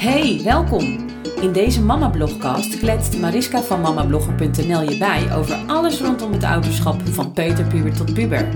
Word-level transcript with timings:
Hey, 0.00 0.40
welkom! 0.44 1.08
In 1.40 1.52
deze 1.52 1.82
Mama 1.82 2.08
Blogcast 2.08 2.78
kletst 2.78 3.18
Mariska 3.18 3.62
van 3.62 3.80
mamablogger.nl 3.80 4.90
je 4.90 4.96
bij 4.98 5.36
over 5.36 5.56
alles 5.66 6.00
rondom 6.00 6.32
het 6.32 6.44
ouderschap 6.44 7.08
van 7.08 7.32
peuterpuber 7.32 7.92
tot 7.92 8.14
puber. 8.14 8.48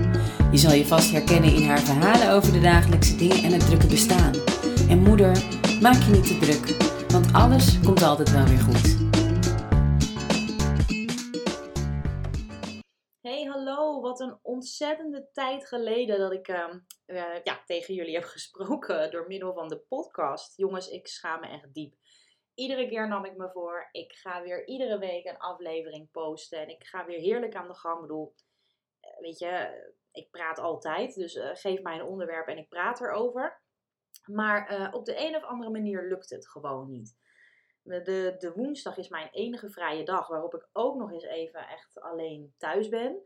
Je 0.51 0.57
zal 0.57 0.73
je 0.73 0.85
vast 0.85 1.11
herkennen 1.11 1.53
in 1.53 1.67
haar 1.67 1.79
verhalen 1.79 2.31
over 2.31 2.53
de 2.53 2.61
dagelijkse 2.61 3.15
dingen 3.15 3.43
en 3.43 3.51
het 3.51 3.65
drukke 3.65 3.87
bestaan. 3.87 4.33
En 4.89 4.99
moeder, 4.99 5.37
maak 5.81 6.01
je 6.03 6.11
niet 6.11 6.27
te 6.27 6.37
druk, 6.39 6.75
want 7.07 7.33
alles 7.33 7.79
komt 7.83 8.03
altijd 8.03 8.31
wel 8.31 8.45
weer 8.45 8.59
goed. 8.59 9.04
Wat 13.75 14.19
een 14.19 14.39
ontzettende 14.41 15.29
tijd 15.31 15.67
geleden 15.67 16.19
dat 16.19 16.31
ik 16.31 16.47
ehm, 16.47 16.79
eh, 17.05 17.43
ja, 17.43 17.63
tegen 17.65 17.93
jullie 17.93 18.13
heb 18.13 18.23
gesproken 18.35 19.11
door 19.11 19.27
middel 19.27 19.53
van 19.53 19.67
de 19.67 19.79
podcast. 19.79 20.57
Jongens, 20.57 20.89
ik 20.89 21.07
schaam 21.07 21.39
me 21.39 21.47
echt 21.47 21.73
diep. 21.73 21.93
Iedere 22.53 22.87
keer 22.87 23.07
nam 23.07 23.25
ik 23.25 23.37
me 23.37 23.49
voor, 23.49 23.89
ik 23.91 24.13
ga 24.13 24.41
weer 24.41 24.67
iedere 24.67 24.99
week 24.99 25.25
een 25.25 25.37
aflevering 25.37 26.11
posten 26.11 26.59
en 26.59 26.69
ik 26.69 26.83
ga 26.83 27.05
weer 27.05 27.19
heerlijk 27.19 27.55
aan 27.55 27.67
de 27.67 27.75
gang. 27.75 27.95
Ik 27.95 28.01
bedoel, 28.01 28.35
eh, 28.99 29.19
weet 29.19 29.39
je, 29.39 29.83
ik 30.11 30.31
praat 30.31 30.59
altijd, 30.59 31.15
dus 31.15 31.35
eh, 31.35 31.49
geef 31.53 31.81
mij 31.81 31.95
een 31.95 32.05
onderwerp 32.05 32.47
en 32.47 32.57
ik 32.57 32.69
praat 32.69 33.01
erover. 33.01 33.61
Maar 34.25 34.89
op 34.93 35.05
de 35.05 35.25
een 35.27 35.35
of 35.35 35.43
andere 35.43 35.71
manier 35.71 36.07
lukt 36.07 36.29
het 36.29 36.49
gewoon 36.49 36.89
niet. 36.89 37.17
De, 37.81 38.35
de 38.37 38.51
woensdag 38.55 38.97
is 38.97 39.09
mijn 39.09 39.29
enige 39.31 39.69
vrije 39.69 40.03
dag 40.03 40.27
waarop 40.27 40.53
ik 40.53 40.69
ook 40.71 40.95
nog 40.95 41.11
eens 41.11 41.23
even 41.23 41.67
echt 41.67 41.99
alleen 41.99 42.53
thuis 42.57 42.89
ben. 42.89 43.23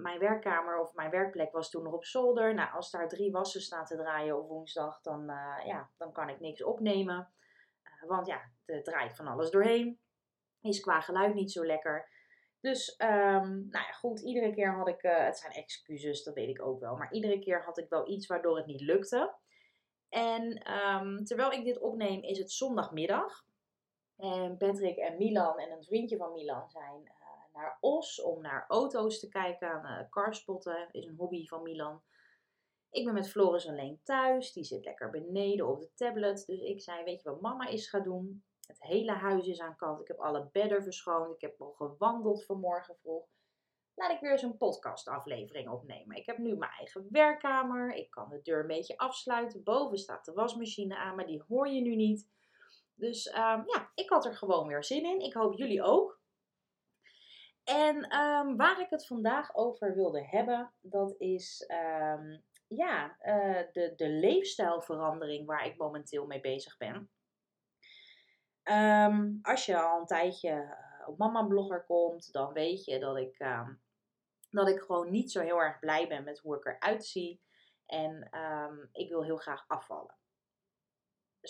Ehm, 0.00 0.02
mijn 0.02 0.18
werkkamer 0.18 0.78
of 0.78 0.94
mijn 0.94 1.10
werkplek 1.10 1.52
was 1.52 1.70
toen 1.70 1.82
nog 1.82 1.92
op 1.92 2.04
zolder. 2.04 2.54
Nou, 2.54 2.72
als 2.72 2.90
daar 2.90 3.08
drie 3.08 3.30
wassen 3.30 3.60
staan 3.60 3.84
te 3.84 3.96
draaien 3.96 4.38
op 4.38 4.48
woensdag, 4.48 5.00
dan, 5.00 5.30
uh, 5.30 5.66
ja, 5.66 5.90
dan 5.96 6.12
kan 6.12 6.28
ik 6.28 6.40
niks 6.40 6.62
opnemen. 6.62 7.32
Uh, 7.84 8.08
want 8.08 8.26
ja, 8.26 8.50
er 8.64 8.82
draait 8.82 9.16
van 9.16 9.26
alles 9.26 9.50
doorheen. 9.50 10.00
Is 10.60 10.80
qua 10.80 11.00
geluid 11.00 11.34
niet 11.34 11.52
zo 11.52 11.66
lekker. 11.66 12.08
Dus, 12.60 12.94
um, 12.98 13.68
nou 13.68 13.86
ja, 13.86 13.92
goed, 13.92 14.20
iedere 14.20 14.54
keer 14.54 14.74
had 14.74 14.88
ik, 14.88 15.02
uh, 15.02 15.24
het 15.24 15.38
zijn 15.38 15.52
excuses, 15.52 16.22
dat 16.22 16.34
weet 16.34 16.48
ik 16.48 16.62
ook 16.62 16.80
wel. 16.80 16.96
Maar 16.96 17.12
iedere 17.12 17.38
keer 17.38 17.64
had 17.64 17.78
ik 17.78 17.88
wel 17.88 18.08
iets 18.08 18.26
waardoor 18.26 18.56
het 18.56 18.66
niet 18.66 18.80
lukte. 18.80 19.34
En 20.08 20.72
um, 20.72 21.24
terwijl 21.24 21.52
ik 21.52 21.64
dit 21.64 21.78
opneem 21.78 22.22
is 22.22 22.38
het 22.38 22.50
zondagmiddag. 22.50 23.44
En 24.16 24.56
Patrick 24.56 24.96
en 24.96 25.16
Milan 25.16 25.58
en 25.58 25.70
een 25.70 25.84
vriendje 25.84 26.16
van 26.16 26.32
Milan 26.32 26.70
zijn 26.70 27.12
naar 27.52 27.78
Os 27.80 28.22
om 28.22 28.42
naar 28.42 28.64
auto's 28.68 29.20
te 29.20 29.28
kijken. 29.28 29.82
Uh, 29.84 30.08
carspotten 30.10 30.88
is 30.90 31.06
een 31.06 31.16
hobby 31.16 31.46
van 31.46 31.62
Milan. 31.62 32.02
Ik 32.90 33.04
ben 33.04 33.14
met 33.14 33.30
Floris 33.30 33.68
alleen 33.68 34.00
thuis. 34.02 34.52
Die 34.52 34.64
zit 34.64 34.84
lekker 34.84 35.10
beneden 35.10 35.68
op 35.68 35.80
de 35.80 35.90
tablet. 35.94 36.46
Dus 36.46 36.60
ik 36.60 36.80
zei, 36.80 37.04
weet 37.04 37.22
je 37.22 37.30
wat 37.30 37.40
mama 37.40 37.68
is 37.68 37.88
gaan 37.88 38.02
doen? 38.02 38.44
Het 38.66 38.82
hele 38.82 39.12
huis 39.12 39.46
is 39.46 39.60
aan 39.60 39.76
kant. 39.76 40.00
Ik 40.00 40.08
heb 40.08 40.18
alle 40.18 40.48
bedden 40.52 40.82
verschoond. 40.82 41.34
Ik 41.34 41.40
heb 41.40 41.60
al 41.60 41.72
gewandeld 41.72 42.44
vanmorgen 42.44 42.96
vroeg 42.96 43.28
laat 44.00 44.10
ik 44.10 44.20
weer 44.20 44.32
eens 44.32 44.42
een 44.42 44.56
podcastaflevering 44.56 45.68
opnemen. 45.68 46.16
Ik 46.16 46.26
heb 46.26 46.38
nu 46.38 46.56
mijn 46.56 46.70
eigen 46.70 47.06
werkkamer. 47.10 47.94
Ik 47.94 48.10
kan 48.10 48.28
de 48.28 48.42
deur 48.42 48.60
een 48.60 48.66
beetje 48.66 48.98
afsluiten. 48.98 49.62
Boven 49.62 49.98
staat 49.98 50.24
de 50.24 50.32
wasmachine 50.32 50.96
aan, 50.96 51.16
maar 51.16 51.26
die 51.26 51.42
hoor 51.48 51.68
je 51.68 51.80
nu 51.80 51.96
niet. 51.96 52.28
Dus 52.94 53.26
um, 53.26 53.62
ja, 53.66 53.90
ik 53.94 54.08
had 54.08 54.24
er 54.24 54.34
gewoon 54.34 54.66
weer 54.66 54.84
zin 54.84 55.04
in. 55.04 55.20
Ik 55.20 55.32
hoop 55.32 55.54
jullie 55.54 55.82
ook. 55.82 56.19
En 57.70 58.18
um, 58.18 58.56
waar 58.56 58.80
ik 58.80 58.90
het 58.90 59.06
vandaag 59.06 59.54
over 59.54 59.94
wilde 59.94 60.24
hebben, 60.24 60.72
dat 60.80 61.14
is 61.18 61.64
um, 61.68 62.42
ja, 62.66 63.16
uh, 63.22 63.72
de, 63.72 63.92
de 63.96 64.08
leefstijlverandering 64.08 65.46
waar 65.46 65.66
ik 65.66 65.78
momenteel 65.78 66.26
mee 66.26 66.40
bezig 66.40 66.76
ben. 66.76 67.10
als 69.42 69.66
je 69.66 69.80
al 69.80 70.00
een 70.00 70.06
tijdje 70.06 70.50
uh, 70.50 71.08
op 71.08 71.18
Mama 71.18 71.42
Blogger 71.42 71.84
komt, 71.84 72.32
dan 72.32 72.52
weet 72.52 72.84
je 72.84 72.98
dat 72.98 73.16
ik 73.16 73.38
dat 74.50 74.68
ik 74.68 74.80
gewoon 74.80 75.10
niet 75.10 75.32
zo 75.32 75.40
heel 75.40 75.60
erg 75.60 75.78
blij 75.78 76.08
ben 76.08 76.24
met 76.24 76.38
hoe 76.38 76.56
ik 76.56 76.66
eruit 76.66 77.04
zie. 77.04 77.42
En 77.86 78.28
ik 78.92 79.08
wil 79.08 79.24
heel 79.24 79.36
graag 79.36 79.64
afvallen. 79.68 80.19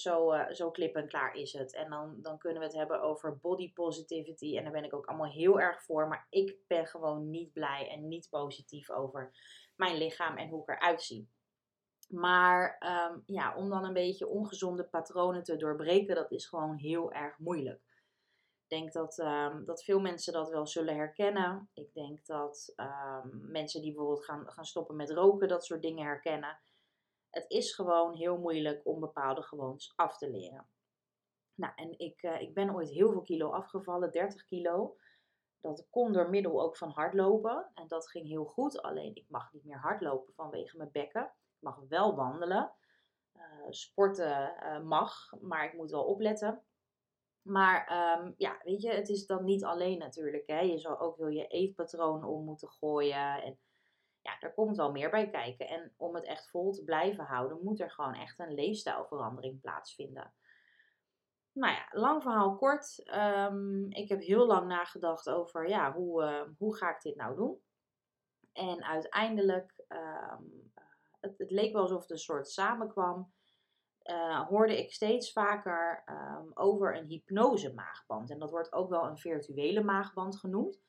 Zo, 0.01 0.33
uh, 0.35 0.51
zo 0.51 0.71
klip 0.71 0.95
en 0.95 1.09
klaar 1.09 1.35
is 1.35 1.53
het. 1.53 1.75
En 1.75 1.91
dan, 1.91 2.17
dan 2.23 2.39
kunnen 2.39 2.59
we 2.59 2.67
het 2.67 2.77
hebben 2.77 3.03
over 3.03 3.39
body 3.39 3.73
positivity. 3.73 4.57
En 4.57 4.63
daar 4.63 4.73
ben 4.73 4.85
ik 4.85 4.95
ook 4.95 5.07
allemaal 5.07 5.31
heel 5.31 5.61
erg 5.61 5.83
voor. 5.83 6.09
Maar 6.09 6.27
ik 6.31 6.57
ben 6.67 6.87
gewoon 6.87 7.31
niet 7.31 7.53
blij 7.53 7.91
en 7.91 8.09
niet 8.09 8.29
positief 8.31 8.91
over 8.91 9.33
mijn 9.77 9.97
lichaam 9.97 10.37
en 10.37 10.49
hoe 10.49 10.63
ik 10.63 10.69
eruit 10.69 11.03
zie. 11.03 11.29
Maar 12.09 12.79
um, 13.11 13.23
ja, 13.27 13.57
om 13.57 13.69
dan 13.69 13.85
een 13.85 13.93
beetje 13.93 14.29
ongezonde 14.29 14.85
patronen 14.85 15.43
te 15.43 15.57
doorbreken, 15.57 16.15
dat 16.15 16.31
is 16.31 16.47
gewoon 16.47 16.77
heel 16.77 17.13
erg 17.13 17.39
moeilijk. 17.39 17.81
Ik 18.69 18.79
denk 18.79 18.93
dat, 18.93 19.19
um, 19.19 19.65
dat 19.65 19.85
veel 19.85 20.01
mensen 20.01 20.33
dat 20.33 20.51
wel 20.51 20.67
zullen 20.67 20.95
herkennen. 20.95 21.71
Ik 21.75 21.93
denk 21.95 22.27
dat 22.27 22.73
um, 22.77 23.51
mensen 23.51 23.81
die 23.81 23.93
bijvoorbeeld 23.93 24.25
gaan, 24.25 24.51
gaan 24.51 24.65
stoppen 24.65 24.97
met 24.97 25.11
roken, 25.11 25.49
dat 25.49 25.65
soort 25.65 25.83
dingen 25.83 26.05
herkennen. 26.05 26.59
Het 27.31 27.45
is 27.49 27.75
gewoon 27.75 28.15
heel 28.15 28.39
moeilijk 28.39 28.87
om 28.87 29.01
bepaalde 29.01 29.43
gewoontes 29.43 29.93
af 29.97 30.19
te 30.19 30.31
leren. 30.31 30.69
Nou, 31.55 31.73
en 31.77 31.99
ik, 31.99 32.23
uh, 32.23 32.41
ik 32.41 32.55
ben 32.55 32.75
ooit 32.75 32.89
heel 32.89 33.13
veel 33.13 33.23
kilo 33.23 33.51
afgevallen, 33.51 34.11
30 34.11 34.45
kilo. 34.45 34.97
Dat 35.61 35.87
kon 35.91 36.13
door 36.13 36.31
middel 36.31 36.63
ook 36.63 36.77
van 36.77 36.91
hardlopen. 36.91 37.71
En 37.75 37.89
dat 37.89 38.11
ging 38.11 38.27
heel 38.27 38.45
goed. 38.45 38.83
Alleen 38.83 39.15
ik 39.15 39.25
mag 39.29 39.53
niet 39.53 39.65
meer 39.65 39.79
hardlopen 39.79 40.35
vanwege 40.35 40.77
mijn 40.77 40.91
bekken. 40.93 41.23
Ik 41.23 41.61
mag 41.61 41.81
wel 41.89 42.15
wandelen. 42.15 42.73
Uh, 43.37 43.67
sporten 43.69 44.55
uh, 44.63 44.81
mag, 44.81 45.33
maar 45.41 45.65
ik 45.65 45.73
moet 45.73 45.91
wel 45.91 46.05
opletten. 46.05 46.65
Maar 47.43 47.93
um, 48.21 48.35
ja, 48.37 48.61
weet 48.63 48.83
je, 48.83 48.91
het 48.91 49.09
is 49.09 49.27
dan 49.27 49.45
niet 49.45 49.65
alleen 49.65 49.99
natuurlijk. 49.99 50.47
Hè. 50.47 50.61
Je 50.61 50.79
zal 50.79 51.01
ook 51.01 51.17
heel 51.17 51.29
je 51.29 51.47
eetpatroon 51.47 52.25
om 52.25 52.45
moeten 52.45 52.69
gooien. 52.69 53.43
En 53.43 53.59
ja, 54.23 54.41
er 54.41 54.55
komt 54.55 54.77
wel 54.77 54.91
meer 54.91 55.11
bij 55.11 55.31
kijken. 55.31 55.69
En 55.69 55.95
om 55.97 56.15
het 56.15 56.25
echt 56.25 56.51
vol 56.51 56.73
te 56.73 56.85
blijven 56.85 57.25
houden, 57.25 57.63
moet 57.63 57.81
er 57.81 57.91
gewoon 57.91 58.15
echt 58.15 58.39
een 58.39 58.55
leefstijlverandering 58.55 59.61
plaatsvinden. 59.61 60.33
Nou 61.53 61.73
ja, 61.73 61.87
lang 61.91 62.23
verhaal 62.23 62.57
kort. 62.57 63.11
Um, 63.15 63.91
ik 63.91 64.09
heb 64.09 64.21
heel 64.21 64.47
lang 64.47 64.67
nagedacht 64.67 65.29
over, 65.29 65.69
ja, 65.69 65.93
hoe, 65.93 66.23
uh, 66.23 66.43
hoe 66.59 66.77
ga 66.77 66.95
ik 66.95 67.03
dit 67.03 67.17
nou 67.17 67.37
doen? 67.37 67.63
En 68.53 68.85
uiteindelijk, 68.85 69.85
um, 69.89 70.73
het, 71.21 71.39
het 71.39 71.51
leek 71.51 71.73
wel 71.73 71.83
alsof 71.83 72.01
het 72.01 72.11
een 72.11 72.19
soort 72.19 72.49
samenkwam 72.49 73.33
uh, 74.05 74.47
hoorde 74.49 74.79
ik 74.79 74.93
steeds 74.93 75.33
vaker 75.33 76.05
um, 76.07 76.51
over 76.55 76.97
een 76.97 77.07
hypnose 77.07 77.75
maagband. 77.75 78.31
En 78.31 78.39
dat 78.39 78.51
wordt 78.51 78.73
ook 78.73 78.89
wel 78.91 79.05
een 79.05 79.19
virtuele 79.19 79.83
maagband 79.83 80.39
genoemd. 80.39 80.81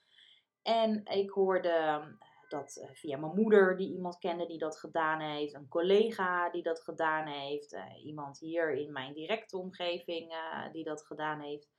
En 0.61 1.05
ik 1.05 1.29
hoorde 1.29 1.69
ehm, 1.69 2.11
dat 2.51 2.77
uh, 2.81 2.89
via 2.93 3.17
mijn 3.17 3.35
moeder, 3.35 3.77
die 3.77 3.93
iemand 3.93 4.17
kende 4.17 4.45
die 4.45 4.57
dat 4.57 4.79
gedaan 4.79 5.19
heeft, 5.19 5.53
een 5.53 5.67
collega 5.67 6.49
die 6.49 6.63
dat 6.63 6.81
gedaan 6.81 7.27
heeft, 7.27 7.73
uh, 7.73 8.05
iemand 8.05 8.39
hier 8.39 8.73
in 8.73 8.91
mijn 8.91 9.13
directe 9.13 9.57
omgeving 9.57 10.33
die 10.71 10.83
dat 10.83 11.05
gedaan 11.05 11.39
heeft. 11.39 11.69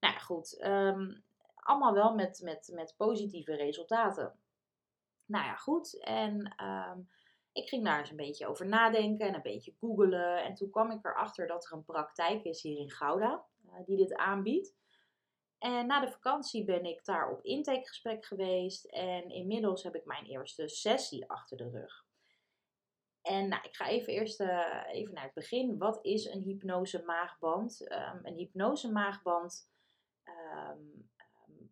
Nou 0.00 0.14
ja, 0.14 0.20
goed, 0.20 0.64
um, 0.64 1.24
allemaal 1.54 1.92
wel 1.92 2.14
met, 2.14 2.40
met, 2.44 2.70
met 2.74 2.94
positieve 2.96 3.54
resultaten. 3.54 4.38
Nou 5.26 5.44
ja, 5.44 5.54
goed. 5.54 6.02
En 6.04 6.54
ik 7.52 7.68
ging 7.68 7.84
daar 7.84 7.98
eens 7.98 8.10
een 8.10 8.16
beetje 8.16 8.46
over 8.46 8.66
nadenken 8.66 9.26
en 9.26 9.34
een 9.34 9.42
beetje 9.42 9.74
googelen. 9.80 10.44
En 10.44 10.54
toen 10.54 10.70
kwam 10.70 10.90
ik 10.90 11.04
erachter 11.04 11.46
dat 11.46 11.66
er 11.66 11.72
een 11.72 11.84
praktijk 11.84 12.44
is 12.44 12.62
hier 12.62 12.78
in 12.78 12.90
Gouda 12.90 13.44
die 13.86 13.96
dit 13.96 14.14
aanbiedt. 14.14 14.74
En 15.58 15.86
na 15.86 16.00
de 16.00 16.10
vakantie 16.10 16.64
ben 16.64 16.84
ik 16.84 17.04
daar 17.04 17.30
op 17.30 17.44
intakegesprek 17.44 18.24
geweest. 18.24 18.84
En 18.84 19.28
inmiddels 19.28 19.82
heb 19.82 19.94
ik 19.94 20.04
mijn 20.04 20.24
eerste 20.24 20.68
sessie 20.68 21.30
achter 21.30 21.56
de 21.56 21.70
rug. 21.70 22.04
En 23.22 23.48
nou, 23.48 23.62
ik 23.62 23.76
ga 23.76 23.88
even 23.88 24.12
eerst 24.12 24.40
uh, 24.40 24.82
even 24.88 25.14
naar 25.14 25.24
het 25.24 25.34
begin. 25.34 25.78
Wat 25.78 25.98
is 26.04 26.24
een 26.24 26.42
hypnose 26.42 27.02
maagband? 27.04 27.92
Um, 27.92 28.20
een 28.22 28.36
hypnose 28.36 28.92
maagband 28.92 29.70
um, 30.24 31.10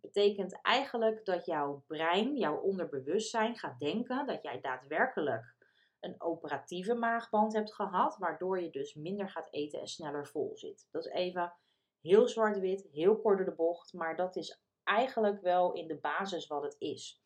betekent 0.01 0.61
eigenlijk 0.63 1.25
dat 1.25 1.47
jouw 1.47 1.85
brein, 1.87 2.37
jouw 2.37 2.57
onderbewustzijn 2.57 3.59
gaat 3.59 3.79
denken 3.79 4.27
dat 4.27 4.43
jij 4.43 4.61
daadwerkelijk 4.61 5.55
een 6.01 6.21
operatieve 6.21 6.95
maagband 6.95 7.53
hebt 7.53 7.75
gehad, 7.75 8.17
waardoor 8.17 8.61
je 8.61 8.71
dus 8.71 8.95
minder 8.95 9.31
gaat 9.31 9.53
eten 9.53 9.81
en 9.81 9.87
sneller 9.87 10.27
vol 10.27 10.57
zit. 10.57 10.89
Dat 10.91 11.07
is 11.07 11.13
even 11.13 11.53
heel 12.05 12.29
zwart-wit, 12.29 12.89
heel 12.93 13.21
kort 13.21 13.37
door 13.37 13.47
de 13.47 13.55
bocht, 13.55 13.93
maar 13.93 14.17
dat 14.17 14.37
is 14.37 14.63
eigenlijk 14.83 15.41
wel 15.41 15.73
in 15.73 15.87
de 15.87 15.97
basis 15.97 16.47
wat 16.47 16.63
het 16.63 16.77
is. 16.79 17.23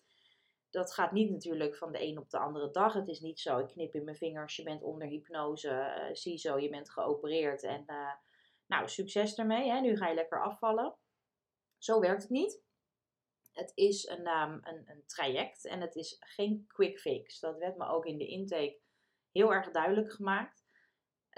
Dat 0.71 0.95
gaat 0.95 1.13
niet 1.13 1.31
natuurlijk 1.31 1.77
van 1.77 1.93
de 1.93 2.03
een 2.03 2.19
op 2.19 2.31
de 2.31 2.39
andere 2.39 2.71
dag. 2.71 2.93
Het 2.93 3.09
is 3.09 3.21
niet 3.21 3.41
zo, 3.41 3.59
ik 3.59 3.67
knip 3.67 3.95
in 3.95 4.05
mijn 4.05 4.17
vingers, 4.17 4.57
je 4.57 4.63
bent 4.63 4.83
onder 4.83 5.09
hypnose, 5.09 5.69
uh, 5.69 6.15
zie 6.15 6.39
zo, 6.39 6.59
je 6.59 6.69
bent 6.69 6.91
geopereerd 6.91 7.63
en 7.63 7.85
uh, 7.87 8.13
nou, 8.67 8.89
succes 8.89 9.35
ermee, 9.35 9.71
hè? 9.71 9.81
nu 9.81 9.97
ga 9.97 10.09
je 10.09 10.15
lekker 10.15 10.43
afvallen. 10.43 10.97
Zo 11.79 12.01
werkt 12.01 12.23
het 12.23 12.31
niet. 12.31 12.63
Het 13.53 13.73
is 13.75 14.09
um, 14.11 14.27
een, 14.27 14.83
een 14.87 15.03
traject 15.07 15.67
en 15.67 15.81
het 15.81 15.95
is 15.97 16.17
geen 16.21 16.65
quick 16.67 16.99
fix. 16.99 17.41
Dat 17.41 17.59
werd 17.59 17.77
me 17.77 17.87
ook 17.87 18.07
in 18.07 18.19
de 18.19 18.27
intake 18.27 18.81
heel 19.33 19.53
erg 19.53 19.71
duidelijk 19.71 20.13
gemaakt. 20.13 20.58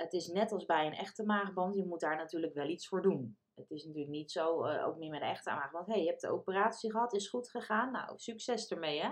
Het 0.00 0.12
is 0.12 0.26
net 0.26 0.52
als 0.52 0.64
bij 0.64 0.86
een 0.86 0.94
echte 0.94 1.24
maagband, 1.24 1.76
je 1.76 1.86
moet 1.86 2.00
daar 2.00 2.16
natuurlijk 2.16 2.54
wel 2.54 2.68
iets 2.68 2.88
voor 2.88 3.02
doen. 3.02 3.38
Het 3.54 3.70
is 3.70 3.84
natuurlijk 3.84 4.12
niet 4.12 4.30
zo, 4.30 4.66
uh, 4.66 4.86
ook 4.86 4.96
niet 4.96 5.10
met 5.10 5.20
een 5.20 5.28
echte 5.28 5.50
maagband. 5.50 5.86
Hé, 5.86 5.92
hey, 5.92 6.02
je 6.02 6.08
hebt 6.08 6.20
de 6.20 6.30
operatie 6.30 6.90
gehad, 6.90 7.14
is 7.14 7.28
goed 7.28 7.50
gegaan. 7.50 7.92
Nou, 7.92 8.18
succes 8.18 8.68
ermee 8.68 9.00
hè. 9.00 9.10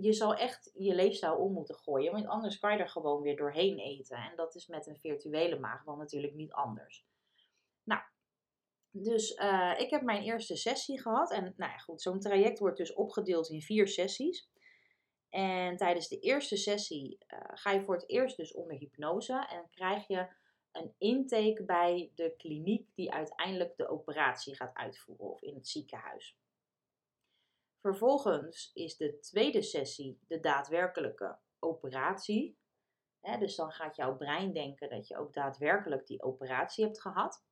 Je 0.00 0.12
zal 0.12 0.34
echt 0.34 0.70
je 0.74 0.94
leefstijl 0.94 1.36
om 1.36 1.52
moeten 1.52 1.74
gooien, 1.74 2.12
want 2.12 2.26
anders 2.26 2.58
kan 2.58 2.72
je 2.72 2.78
er 2.78 2.88
gewoon 2.88 3.22
weer 3.22 3.36
doorheen 3.36 3.78
eten. 3.78 4.16
En 4.16 4.36
dat 4.36 4.54
is 4.54 4.66
met 4.66 4.86
een 4.86 4.98
virtuele 4.98 5.58
maagband 5.58 5.98
natuurlijk 5.98 6.34
niet 6.34 6.52
anders. 6.52 7.06
Nou, 7.84 8.00
dus 8.90 9.36
uh, 9.36 9.74
ik 9.78 9.90
heb 9.90 10.02
mijn 10.02 10.22
eerste 10.22 10.56
sessie 10.56 11.00
gehad. 11.00 11.32
En 11.32 11.54
nou 11.56 11.72
ja, 11.72 11.78
goed, 11.78 12.02
zo'n 12.02 12.20
traject 12.20 12.58
wordt 12.58 12.76
dus 12.76 12.94
opgedeeld 12.94 13.48
in 13.48 13.60
vier 13.60 13.88
sessies. 13.88 14.48
En 15.34 15.76
tijdens 15.76 16.08
de 16.08 16.18
eerste 16.18 16.56
sessie 16.56 17.18
uh, 17.28 17.38
ga 17.54 17.70
je 17.70 17.82
voor 17.82 17.94
het 17.94 18.08
eerst 18.08 18.36
dus 18.36 18.52
onder 18.52 18.76
hypnose 18.76 19.46
en 19.50 19.68
krijg 19.70 20.06
je 20.06 20.28
een 20.72 20.94
intake 20.98 21.64
bij 21.64 22.12
de 22.14 22.34
kliniek 22.36 22.94
die 22.94 23.12
uiteindelijk 23.12 23.76
de 23.76 23.88
operatie 23.88 24.56
gaat 24.56 24.74
uitvoeren 24.74 25.26
of 25.26 25.42
in 25.42 25.54
het 25.54 25.68
ziekenhuis. 25.68 26.38
Vervolgens 27.80 28.70
is 28.74 28.96
de 28.96 29.18
tweede 29.18 29.62
sessie 29.62 30.18
de 30.26 30.40
daadwerkelijke 30.40 31.38
operatie. 31.58 32.58
dus 33.38 33.56
dan 33.56 33.72
gaat 33.72 33.96
jouw 33.96 34.16
brein 34.16 34.52
denken 34.52 34.88
dat 34.88 35.08
je 35.08 35.16
ook 35.16 35.32
daadwerkelijk 35.32 36.06
die 36.06 36.22
operatie 36.22 36.84
hebt 36.84 37.00
gehad. 37.00 37.44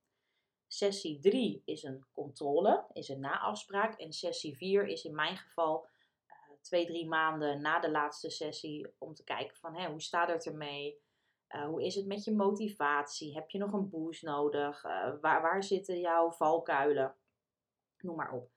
Sessie 0.67 1.19
3 1.19 1.61
is 1.65 1.83
een 1.83 2.05
controle, 2.11 2.85
is 2.93 3.09
een 3.09 3.19
naafspraak. 3.19 3.99
En 3.99 4.13
sessie 4.13 4.57
4 4.57 4.87
is 4.87 5.03
in 5.03 5.15
mijn 5.15 5.37
geval 5.37 5.91
twee, 6.63 6.85
drie 6.85 7.07
maanden 7.07 7.61
na 7.61 7.79
de 7.79 7.91
laatste 7.91 8.29
sessie 8.29 8.93
om 8.97 9.13
te 9.13 9.23
kijken 9.23 9.57
van 9.57 9.75
hey, 9.75 9.89
hoe 9.89 10.01
staat 10.01 10.29
het 10.29 10.45
ermee? 10.45 11.01
Uh, 11.49 11.65
hoe 11.65 11.83
is 11.83 11.95
het 11.95 12.05
met 12.05 12.23
je 12.23 12.35
motivatie? 12.35 13.33
Heb 13.33 13.49
je 13.49 13.57
nog 13.57 13.73
een 13.73 13.89
boost 13.89 14.23
nodig? 14.23 14.83
Uh, 14.83 15.13
waar, 15.21 15.41
waar 15.41 15.63
zitten 15.63 15.99
jouw 15.99 16.31
valkuilen? 16.31 17.15
Noem 17.97 18.15
maar 18.15 18.31
op. 18.31 18.51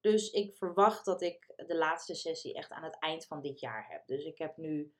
Dus 0.00 0.30
ik 0.30 0.56
verwacht 0.56 1.04
dat 1.04 1.22
ik 1.22 1.52
de 1.66 1.76
laatste 1.76 2.14
sessie 2.14 2.54
echt 2.54 2.70
aan 2.70 2.84
het 2.84 2.98
eind 2.98 3.26
van 3.26 3.40
dit 3.40 3.60
jaar 3.60 3.86
heb. 3.88 4.06
Dus 4.06 4.24
ik 4.24 4.38
heb 4.38 4.56
nu, 4.56 4.94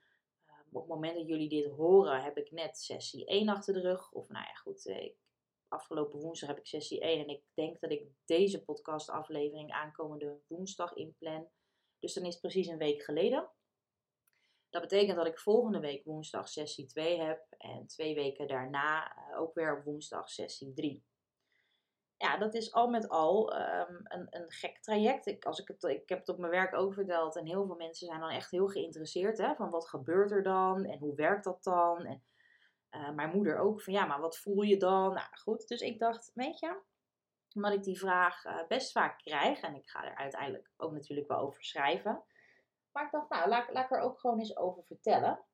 op 0.71 0.81
het 0.81 0.87
moment 0.87 1.15
dat 1.15 1.27
jullie 1.27 1.49
dit 1.49 1.65
horen, 1.65 2.23
heb 2.23 2.37
ik 2.37 2.51
net 2.51 2.77
sessie 2.77 3.25
1 3.25 3.49
achter 3.49 3.73
de 3.73 3.81
rug. 3.81 4.11
Of 4.11 4.29
nou 4.29 4.45
ja, 4.45 4.53
goed, 4.53 5.11
afgelopen 5.67 6.19
woensdag 6.19 6.49
heb 6.49 6.57
ik 6.57 6.65
sessie 6.65 6.99
1 6.99 7.19
en 7.19 7.29
ik 7.29 7.43
denk 7.53 7.79
dat 7.79 7.91
ik 7.91 8.07
deze 8.25 8.63
podcastaflevering 8.63 9.71
aankomende 9.71 10.39
woensdag 10.47 10.93
inplan. 10.93 11.49
Dus 12.01 12.13
dan 12.13 12.25
is 12.25 12.31
het 12.31 12.41
precies 12.41 12.67
een 12.67 12.77
week 12.77 13.03
geleden. 13.03 13.49
Dat 14.69 14.81
betekent 14.81 15.17
dat 15.17 15.27
ik 15.27 15.39
volgende 15.39 15.79
week 15.79 16.05
woensdag 16.05 16.49
sessie 16.49 16.85
2 16.85 17.19
heb 17.19 17.45
en 17.57 17.87
twee 17.87 18.15
weken 18.15 18.47
daarna 18.47 19.15
eh, 19.15 19.39
ook 19.39 19.53
weer 19.53 19.83
woensdag 19.83 20.29
sessie 20.29 20.73
3. 20.73 21.03
Ja, 22.17 22.37
dat 22.37 22.53
is 22.53 22.73
al 22.73 22.89
met 22.89 23.09
al 23.09 23.55
um, 23.55 23.99
een, 24.03 24.27
een 24.29 24.51
gek 24.51 24.81
traject. 24.81 25.25
Ik, 25.25 25.45
als 25.45 25.59
ik, 25.59 25.67
het, 25.67 25.83
ik 25.83 26.09
heb 26.09 26.19
het 26.19 26.29
op 26.29 26.37
mijn 26.37 26.51
werk 26.51 26.73
ook 26.73 26.93
verteld 26.93 27.35
en 27.35 27.45
heel 27.45 27.65
veel 27.65 27.75
mensen 27.75 28.07
zijn 28.07 28.19
dan 28.19 28.29
echt 28.29 28.51
heel 28.51 28.67
geïnteresseerd. 28.67 29.37
Hè, 29.37 29.55
van 29.55 29.69
wat 29.69 29.89
gebeurt 29.89 30.31
er 30.31 30.43
dan 30.43 30.85
en 30.85 30.99
hoe 30.99 31.15
werkt 31.15 31.43
dat 31.43 31.63
dan? 31.63 32.05
En 32.05 32.23
uh, 32.91 33.11
mijn 33.11 33.29
moeder 33.29 33.57
ook 33.57 33.81
van 33.81 33.93
ja, 33.93 34.05
maar 34.05 34.21
wat 34.21 34.37
voel 34.37 34.61
je 34.61 34.77
dan? 34.77 35.13
Nou 35.13 35.27
goed, 35.31 35.67
dus 35.67 35.81
ik 35.81 35.99
dacht, 35.99 36.31
weet 36.33 36.59
je, 36.59 36.81
omdat 37.55 37.73
ik 37.73 37.83
die 37.83 37.99
vraag 37.99 38.45
uh, 38.45 38.67
best 38.67 38.91
vaak 38.91 39.17
krijg 39.17 39.61
en 39.61 39.75
ik 39.75 39.89
ga 39.89 40.03
er 40.03 40.15
uiteindelijk 40.15 40.71
ook 40.77 40.91
natuurlijk 40.91 41.27
wel 41.27 41.37
over 41.37 41.63
schrijven. 41.63 42.23
Maar 42.91 43.05
ik 43.05 43.11
dacht, 43.11 43.29
nou, 43.29 43.49
laat, 43.49 43.69
ik 43.69 43.91
er 43.91 43.99
ook 43.99 44.19
gewoon 44.19 44.39
eens 44.39 44.57
over 44.57 44.83
vertellen. 44.83 45.45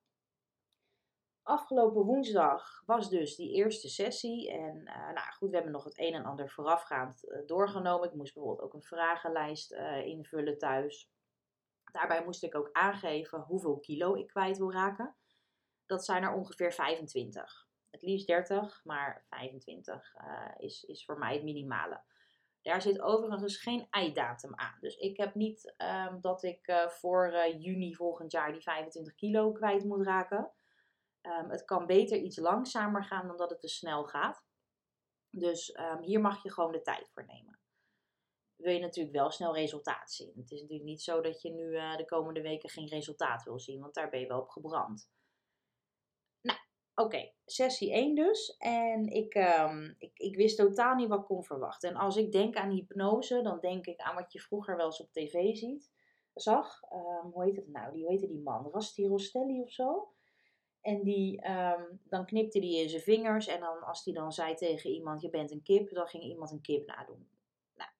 Afgelopen 1.42 2.04
woensdag 2.04 2.82
was 2.86 3.10
dus 3.10 3.36
die 3.36 3.54
eerste 3.54 3.88
sessie. 3.88 4.50
En 4.50 4.76
uh, 4.84 5.12
nou 5.12 5.32
goed, 5.32 5.48
we 5.48 5.54
hebben 5.54 5.72
nog 5.72 5.84
het 5.84 5.98
een 5.98 6.14
en 6.14 6.24
ander 6.24 6.50
voorafgaand 6.50 7.42
doorgenomen. 7.46 8.08
Ik 8.08 8.14
moest 8.14 8.34
bijvoorbeeld 8.34 8.66
ook 8.66 8.74
een 8.74 8.82
vragenlijst 8.82 9.72
invullen 10.04 10.58
thuis. 10.58 11.10
Daarbij 11.92 12.24
moest 12.24 12.42
ik 12.42 12.54
ook 12.54 12.68
aangeven 12.72 13.40
hoeveel 13.40 13.78
kilo 13.78 14.14
ik 14.14 14.26
kwijt 14.26 14.58
wil 14.58 14.72
raken 14.72 15.16
dat 15.88 16.04
zijn 16.04 16.22
er 16.22 16.34
ongeveer 16.34 16.72
25. 16.72 17.67
Het 17.90 18.02
liefst 18.02 18.26
30, 18.26 18.80
maar 18.84 19.24
25 19.28 20.14
uh, 20.14 20.46
eh, 20.46 20.54
is, 20.58 20.84
is 20.84 21.04
voor 21.04 21.18
mij 21.18 21.34
het 21.34 21.42
minimale. 21.42 22.02
Daar 22.62 22.82
zit 22.82 23.00
overigens 23.00 23.56
geen 23.56 23.86
einddatum 23.90 24.54
aan. 24.54 24.76
Dus 24.80 24.96
ik 24.96 25.16
heb 25.16 25.34
niet 25.34 25.74
um, 26.08 26.20
dat 26.20 26.42
ik 26.42 26.68
uh, 26.68 26.88
voor 26.88 27.32
uh, 27.32 27.62
juni 27.62 27.94
volgend 27.94 28.32
jaar 28.32 28.52
die 28.52 28.62
25 28.62 29.14
kilo 29.14 29.52
kwijt 29.52 29.84
moet 29.84 30.06
raken. 30.06 30.52
Um, 31.22 31.50
het 31.50 31.64
kan 31.64 31.86
beter 31.86 32.18
iets 32.18 32.36
langzamer 32.36 33.04
gaan 33.04 33.26
dan 33.26 33.36
dat 33.36 33.50
het 33.50 33.60
te 33.60 33.68
snel 33.68 34.04
gaat. 34.04 34.44
Dus 35.30 35.78
um, 35.78 36.02
hier 36.02 36.20
mag 36.20 36.42
je 36.42 36.52
gewoon 36.52 36.72
de 36.72 36.82
tijd 36.82 37.10
voor 37.10 37.26
nemen. 37.26 37.58
Wil 38.56 38.72
je 38.72 38.80
natuurlijk 38.80 39.16
wel 39.16 39.30
snel 39.30 39.54
resultaat 39.54 40.12
zien. 40.12 40.32
Het 40.36 40.50
is 40.50 40.60
natuurlijk 40.60 40.88
niet 40.88 41.02
zo 41.02 41.20
dat 41.20 41.42
je 41.42 41.50
nu 41.50 41.70
de 41.96 42.04
komende 42.06 42.42
weken 42.42 42.68
geen 42.68 42.88
resultaat 42.88 43.44
wil 43.44 43.58
zien, 43.58 43.80
want 43.80 43.94
daar 43.94 44.10
ben 44.10 44.20
je 44.20 44.26
wel 44.26 44.40
op 44.40 44.48
gebrand. 44.48 45.10
Oké, 47.00 47.30
sessie 47.44 47.92
1 47.92 48.14
dus. 48.14 48.56
En 48.58 49.06
ik, 49.06 49.34
um, 49.34 49.94
ik, 49.98 50.18
ik 50.18 50.36
wist 50.36 50.56
totaal 50.56 50.94
niet 50.94 51.08
wat 51.08 51.20
ik 51.20 51.24
kon 51.24 51.44
verwachten. 51.44 51.90
En 51.90 51.96
als 51.96 52.16
ik 52.16 52.32
denk 52.32 52.56
aan 52.56 52.70
hypnose, 52.70 53.42
dan 53.42 53.60
denk 53.60 53.86
ik 53.86 54.00
aan 54.00 54.14
wat 54.14 54.32
je 54.32 54.40
vroeger 54.40 54.76
wel 54.76 54.86
eens 54.86 55.00
op 55.00 55.12
tv 55.12 55.56
ziet, 55.56 55.90
zag. 56.34 56.82
Um, 56.92 57.30
hoe 57.32 57.44
heet 57.44 57.56
het 57.56 57.68
nou? 57.68 57.92
Die, 57.92 58.02
hoe 58.02 58.10
heette 58.10 58.26
die 58.26 58.40
man? 58.40 58.68
Rasti 58.72 59.06
Rostelli 59.06 59.60
of 59.60 59.72
zo? 59.72 60.12
En 60.80 61.02
die, 61.02 61.50
um, 61.50 62.00
dan 62.04 62.26
knipte 62.26 62.58
hij 62.58 62.68
in 62.68 62.88
zijn 62.88 63.02
vingers. 63.02 63.46
En 63.46 63.60
dan, 63.60 63.82
als 63.82 64.04
hij 64.04 64.14
dan 64.14 64.32
zei 64.32 64.54
tegen 64.54 64.90
iemand, 64.90 65.20
je 65.20 65.30
bent 65.30 65.50
een 65.50 65.62
kip, 65.62 65.94
dan 65.94 66.06
ging 66.06 66.22
iemand 66.22 66.50
een 66.50 66.60
kip 66.60 66.86
nadoen. 66.86 67.28
Nou, 67.74 67.90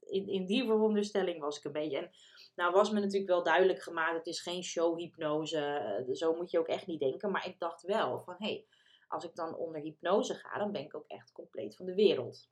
in, 0.00 0.28
in 0.28 0.46
die 0.46 0.64
veronderstelling 0.64 1.40
was 1.40 1.58
ik 1.58 1.64
een 1.64 1.72
beetje. 1.72 1.98
En 1.98 2.10
nou 2.54 2.72
was 2.72 2.90
me 2.90 3.00
natuurlijk 3.00 3.30
wel 3.30 3.42
duidelijk 3.42 3.82
gemaakt, 3.82 4.16
het 4.16 4.26
is 4.26 4.40
geen 4.40 4.62
showhypnose, 4.62 5.58
eh, 6.06 6.14
zo 6.14 6.34
moet 6.34 6.50
je 6.50 6.58
ook 6.58 6.68
echt 6.68 6.86
niet 6.86 7.00
denken. 7.00 7.30
Maar 7.30 7.46
ik 7.46 7.58
dacht 7.58 7.82
wel 7.82 8.20
van, 8.20 8.34
hé, 8.38 8.46
hey, 8.46 8.66
als 9.08 9.24
ik 9.24 9.34
dan 9.34 9.56
onder 9.56 9.80
hypnose 9.80 10.34
ga, 10.34 10.58
dan 10.58 10.72
ben 10.72 10.82
ik 10.82 10.94
ook 10.94 11.06
echt 11.06 11.32
compleet 11.32 11.76
van 11.76 11.86
de 11.86 11.94
wereld. 11.94 12.48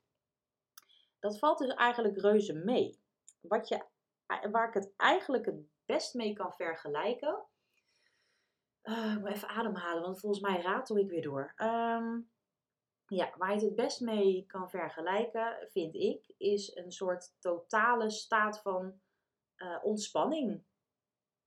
Dat 1.19 1.39
valt 1.39 1.57
dus 1.57 1.73
eigenlijk 1.73 2.17
reuze 2.17 2.53
mee. 2.53 3.01
Wat 3.41 3.67
je, 3.67 3.85
eh, 4.25 4.51
waar 4.51 4.67
ik 4.67 4.73
het 4.73 4.93
eigenlijk 4.97 5.45
het 5.45 5.61
best 5.85 6.13
mee 6.13 6.33
kan 6.33 6.53
vergelijken. 6.53 7.45
Uh, 8.83 9.13
ik 9.13 9.19
moet 9.19 9.29
even 9.29 9.47
ademhalen, 9.47 10.01
want 10.01 10.19
volgens 10.19 10.41
mij 10.41 10.61
ratel 10.61 10.97
ik 10.97 11.09
weer 11.09 11.21
door. 11.21 11.53
Ehm, 11.55 12.19
ja, 13.07 13.33
waar 13.37 13.49
je 13.49 13.55
het 13.55 13.63
het 13.63 13.75
best 13.75 14.01
mee 14.01 14.45
kan 14.45 14.69
vergelijken, 14.69 15.67
vind 15.71 15.95
ik, 15.95 16.33
is 16.37 16.75
een 16.75 16.91
soort 16.91 17.35
totale 17.39 18.09
staat 18.09 18.61
van 18.61 19.01
uh, 19.63 19.79
ontspanning. 19.83 20.63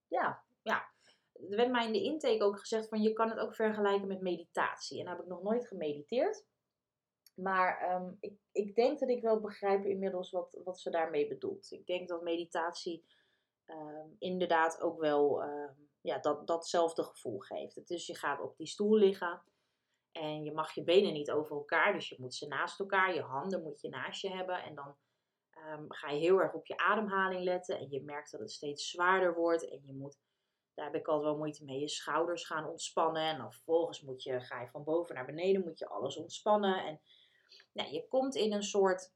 Ja, 0.08 0.44
ja. 0.62 0.94
Er 1.32 1.56
werd 1.56 1.70
mij 1.70 1.86
in 1.86 1.92
de 1.92 2.02
intake 2.02 2.44
ook 2.44 2.58
gezegd 2.58 2.88
van 2.88 3.02
je 3.02 3.12
kan 3.12 3.28
het 3.28 3.38
ook 3.38 3.54
vergelijken 3.54 4.08
met 4.08 4.20
meditatie. 4.20 4.98
En 4.98 5.04
daar 5.04 5.14
heb 5.14 5.24
ik 5.24 5.30
nog 5.30 5.42
nooit 5.42 5.66
gemediteerd. 5.66 6.44
Maar 7.34 7.94
um, 7.94 8.16
ik, 8.20 8.38
ik 8.52 8.74
denk 8.74 8.98
dat 8.98 9.08
ik 9.08 9.22
wel 9.22 9.40
begrijp 9.40 9.84
inmiddels 9.84 10.30
wat, 10.30 10.58
wat 10.64 10.80
ze 10.80 10.90
daarmee 10.90 11.28
bedoelt. 11.28 11.70
Ik 11.70 11.86
denk 11.86 12.08
dat 12.08 12.22
meditatie 12.22 13.04
um, 13.66 14.16
inderdaad 14.18 14.80
ook 14.80 15.00
wel 15.00 15.42
um, 15.42 15.88
ja, 16.00 16.18
dat, 16.18 16.46
datzelfde 16.46 17.02
gevoel 17.02 17.38
geeft. 17.38 17.88
Dus 17.88 18.06
je 18.06 18.14
gaat 18.14 18.40
op 18.40 18.56
die 18.56 18.66
stoel 18.66 18.96
liggen 18.96 19.42
en 20.12 20.44
je 20.44 20.52
mag 20.52 20.72
je 20.74 20.82
benen 20.82 21.12
niet 21.12 21.30
over 21.30 21.56
elkaar. 21.56 21.92
Dus 21.92 22.08
je 22.08 22.16
moet 22.18 22.34
ze 22.34 22.46
naast 22.46 22.80
elkaar, 22.80 23.14
je 23.14 23.20
handen 23.20 23.62
moet 23.62 23.80
je 23.80 23.88
naast 23.88 24.22
je 24.22 24.30
hebben. 24.30 24.62
En 24.62 24.74
dan 24.74 24.96
um, 25.72 25.92
ga 25.92 26.10
je 26.10 26.18
heel 26.18 26.40
erg 26.40 26.52
op 26.52 26.66
je 26.66 26.76
ademhaling 26.76 27.42
letten. 27.42 27.78
En 27.78 27.90
je 27.90 28.02
merkt 28.02 28.30
dat 28.30 28.40
het 28.40 28.50
steeds 28.50 28.90
zwaarder 28.90 29.34
wordt. 29.34 29.68
En 29.68 29.82
je 29.84 29.92
moet, 29.92 30.18
daar 30.74 30.86
heb 30.86 30.94
ik 30.94 31.08
altijd 31.08 31.30
wel 31.30 31.38
moeite 31.38 31.64
mee, 31.64 31.80
je 31.80 31.88
schouders 31.88 32.46
gaan 32.46 32.68
ontspannen. 32.68 33.22
En 33.22 33.38
dan 33.38 33.52
vervolgens 33.52 34.02
moet 34.02 34.22
je, 34.22 34.40
ga 34.40 34.60
je 34.60 34.68
van 34.68 34.84
boven 34.84 35.14
naar 35.14 35.26
beneden, 35.26 35.64
moet 35.64 35.78
je 35.78 35.88
alles 35.88 36.16
ontspannen. 36.16 36.84
En 36.84 37.00
nou, 37.72 37.90
je 37.90 38.06
komt 38.08 38.34
in 38.34 38.52
een 38.52 38.62
soort, 38.62 39.12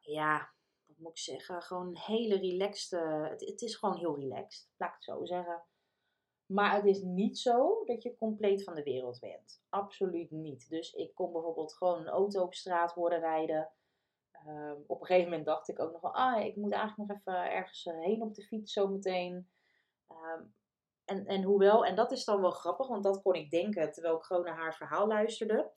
ja, 0.00 0.52
wat 0.86 0.98
moet 0.98 1.10
ik 1.10 1.18
zeggen, 1.18 1.62
gewoon 1.62 1.86
een 1.86 1.98
hele 1.98 2.38
relaxed, 2.38 3.00
het, 3.30 3.40
het 3.40 3.60
is 3.60 3.74
gewoon 3.74 3.98
heel 3.98 4.16
relaxed, 4.16 4.70
laat 4.76 4.88
ik 4.88 4.94
het 4.94 5.04
zo 5.04 5.24
zeggen. 5.24 5.64
Maar 6.46 6.74
het 6.74 6.84
is 6.84 7.02
niet 7.02 7.38
zo 7.38 7.84
dat 7.84 8.02
je 8.02 8.16
compleet 8.16 8.64
van 8.64 8.74
de 8.74 8.82
wereld 8.82 9.20
bent. 9.20 9.62
Absoluut 9.68 10.30
niet. 10.30 10.68
Dus 10.68 10.92
ik 10.92 11.14
kon 11.14 11.32
bijvoorbeeld 11.32 11.74
gewoon 11.74 12.00
een 12.00 12.08
auto 12.08 12.42
op 12.42 12.54
straat 12.54 12.92
horen 12.92 13.20
rijden. 13.20 13.70
Ehm, 14.46 14.76
op 14.86 15.00
een 15.00 15.06
gegeven 15.06 15.28
moment 15.30 15.46
dacht 15.46 15.68
ik 15.68 15.80
ook 15.80 15.92
nog 15.92 16.00
wel, 16.00 16.14
ah, 16.14 16.44
ik 16.44 16.56
moet 16.56 16.72
eigenlijk 16.72 17.08
nog 17.08 17.18
even 17.18 17.52
ergens 17.52 17.86
eh, 17.86 18.00
heen 18.00 18.22
op 18.22 18.34
de 18.34 18.42
fiets 18.42 18.72
zometeen. 18.72 19.50
Um, 20.08 20.54
en, 21.04 21.26
en 21.26 21.42
hoewel, 21.42 21.84
en 21.86 21.94
dat 21.94 22.12
is 22.12 22.24
dan 22.24 22.40
wel 22.40 22.50
grappig, 22.50 22.88
want 22.88 23.04
dat 23.04 23.22
kon 23.22 23.34
ik 23.34 23.50
denken 23.50 23.92
terwijl 23.92 24.16
ik 24.16 24.22
gewoon 24.22 24.44
naar 24.44 24.56
haar 24.56 24.74
verhaal 24.74 25.06
luisterde. 25.06 25.70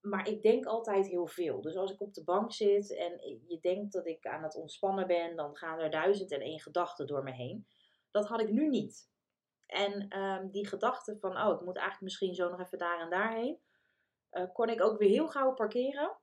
Maar 0.00 0.28
ik 0.28 0.42
denk 0.42 0.66
altijd 0.66 1.06
heel 1.06 1.26
veel. 1.26 1.60
Dus 1.60 1.76
als 1.76 1.92
ik 1.92 2.00
op 2.00 2.14
de 2.14 2.24
bank 2.24 2.52
zit 2.52 2.96
en 2.96 3.40
je 3.46 3.58
denkt 3.60 3.92
dat 3.92 4.06
ik 4.06 4.26
aan 4.26 4.42
het 4.42 4.56
ontspannen 4.56 5.06
ben, 5.06 5.36
dan 5.36 5.56
gaan 5.56 5.78
er 5.78 5.90
duizend 5.90 6.30
en 6.32 6.40
één 6.40 6.60
gedachten 6.60 7.06
door 7.06 7.22
me 7.22 7.32
heen. 7.32 7.66
Dat 8.10 8.26
had 8.26 8.40
ik 8.40 8.50
nu 8.50 8.68
niet. 8.68 9.12
En 9.66 10.08
ehm, 10.08 10.50
die 10.50 10.66
gedachte 10.66 11.18
van, 11.18 11.36
oh, 11.36 11.54
ik 11.54 11.64
moet 11.64 11.76
eigenlijk 11.76 12.00
misschien 12.00 12.34
zo 12.34 12.50
nog 12.50 12.60
even 12.60 12.78
daar 12.78 13.00
en 13.00 13.10
daarheen, 13.10 13.58
uh, 14.32 14.52
kon 14.52 14.68
ik 14.68 14.82
ook 14.82 14.98
weer 14.98 15.08
heel 15.08 15.28
gauw 15.28 15.54
parkeren. 15.54 16.16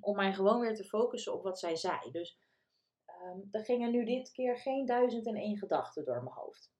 Om 0.00 0.16
mij 0.16 0.32
gewoon 0.32 0.60
weer 0.60 0.74
te 0.74 0.84
focussen 0.84 1.34
op 1.34 1.42
wat 1.42 1.58
zij 1.58 1.76
zei. 1.76 2.10
Dus 2.10 2.38
um, 3.22 3.48
er 3.50 3.64
gingen 3.64 3.90
nu 3.90 4.04
dit 4.04 4.32
keer 4.32 4.58
geen 4.58 4.86
duizend 4.86 5.26
en 5.26 5.36
één 5.36 5.58
gedachten 5.58 6.04
door 6.04 6.22
mijn 6.22 6.34
hoofd. 6.34 6.72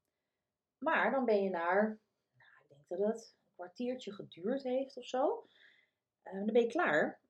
Maar 0.79 1.11
dan 1.11 1.25
ben 1.25 1.43
je 1.43 1.51
naar, 1.51 2.01
nou, 2.35 2.51
ik 2.63 2.69
denk 2.69 2.89
dat 2.89 2.99
het 2.99 3.35
een 3.39 3.55
kwartiertje 3.55 4.13
geduurd 4.13 4.63
heeft 4.63 4.97
of 4.97 5.05
zo. 5.05 5.47
Uh, 6.25 6.33
dan 6.33 6.53
ben 6.53 6.63
je 6.63 6.69
klaar. 6.69 7.21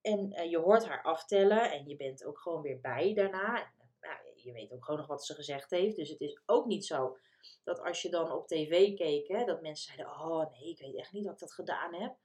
En 0.00 0.32
uh, 0.32 0.50
je 0.50 0.58
hoort 0.58 0.86
haar 0.86 1.02
aftellen 1.02 1.70
en 1.72 1.88
je 1.88 1.96
bent 1.96 2.24
ook 2.24 2.38
gewoon 2.38 2.62
weer 2.62 2.80
bij 2.80 3.14
daarna. 3.14 3.72
Nou, 4.00 4.18
je 4.34 4.52
weet 4.52 4.72
ook 4.72 4.84
gewoon 4.84 5.00
nog 5.00 5.08
wat 5.08 5.24
ze 5.24 5.34
gezegd 5.34 5.70
heeft. 5.70 5.96
Dus 5.96 6.08
het 6.08 6.20
is 6.20 6.42
ook 6.46 6.66
niet 6.66 6.86
zo 6.86 7.16
dat 7.64 7.80
als 7.80 8.02
je 8.02 8.08
dan 8.10 8.32
op 8.32 8.46
tv 8.46 8.94
keek, 8.94 9.28
hè, 9.28 9.44
dat 9.44 9.62
mensen 9.62 9.94
zeiden: 9.94 10.20
Oh 10.20 10.50
nee, 10.50 10.70
ik 10.70 10.78
weet 10.78 10.96
echt 10.96 11.12
niet 11.12 11.24
dat 11.24 11.32
ik 11.32 11.38
dat 11.38 11.52
gedaan 11.52 11.94
heb. 11.94 12.16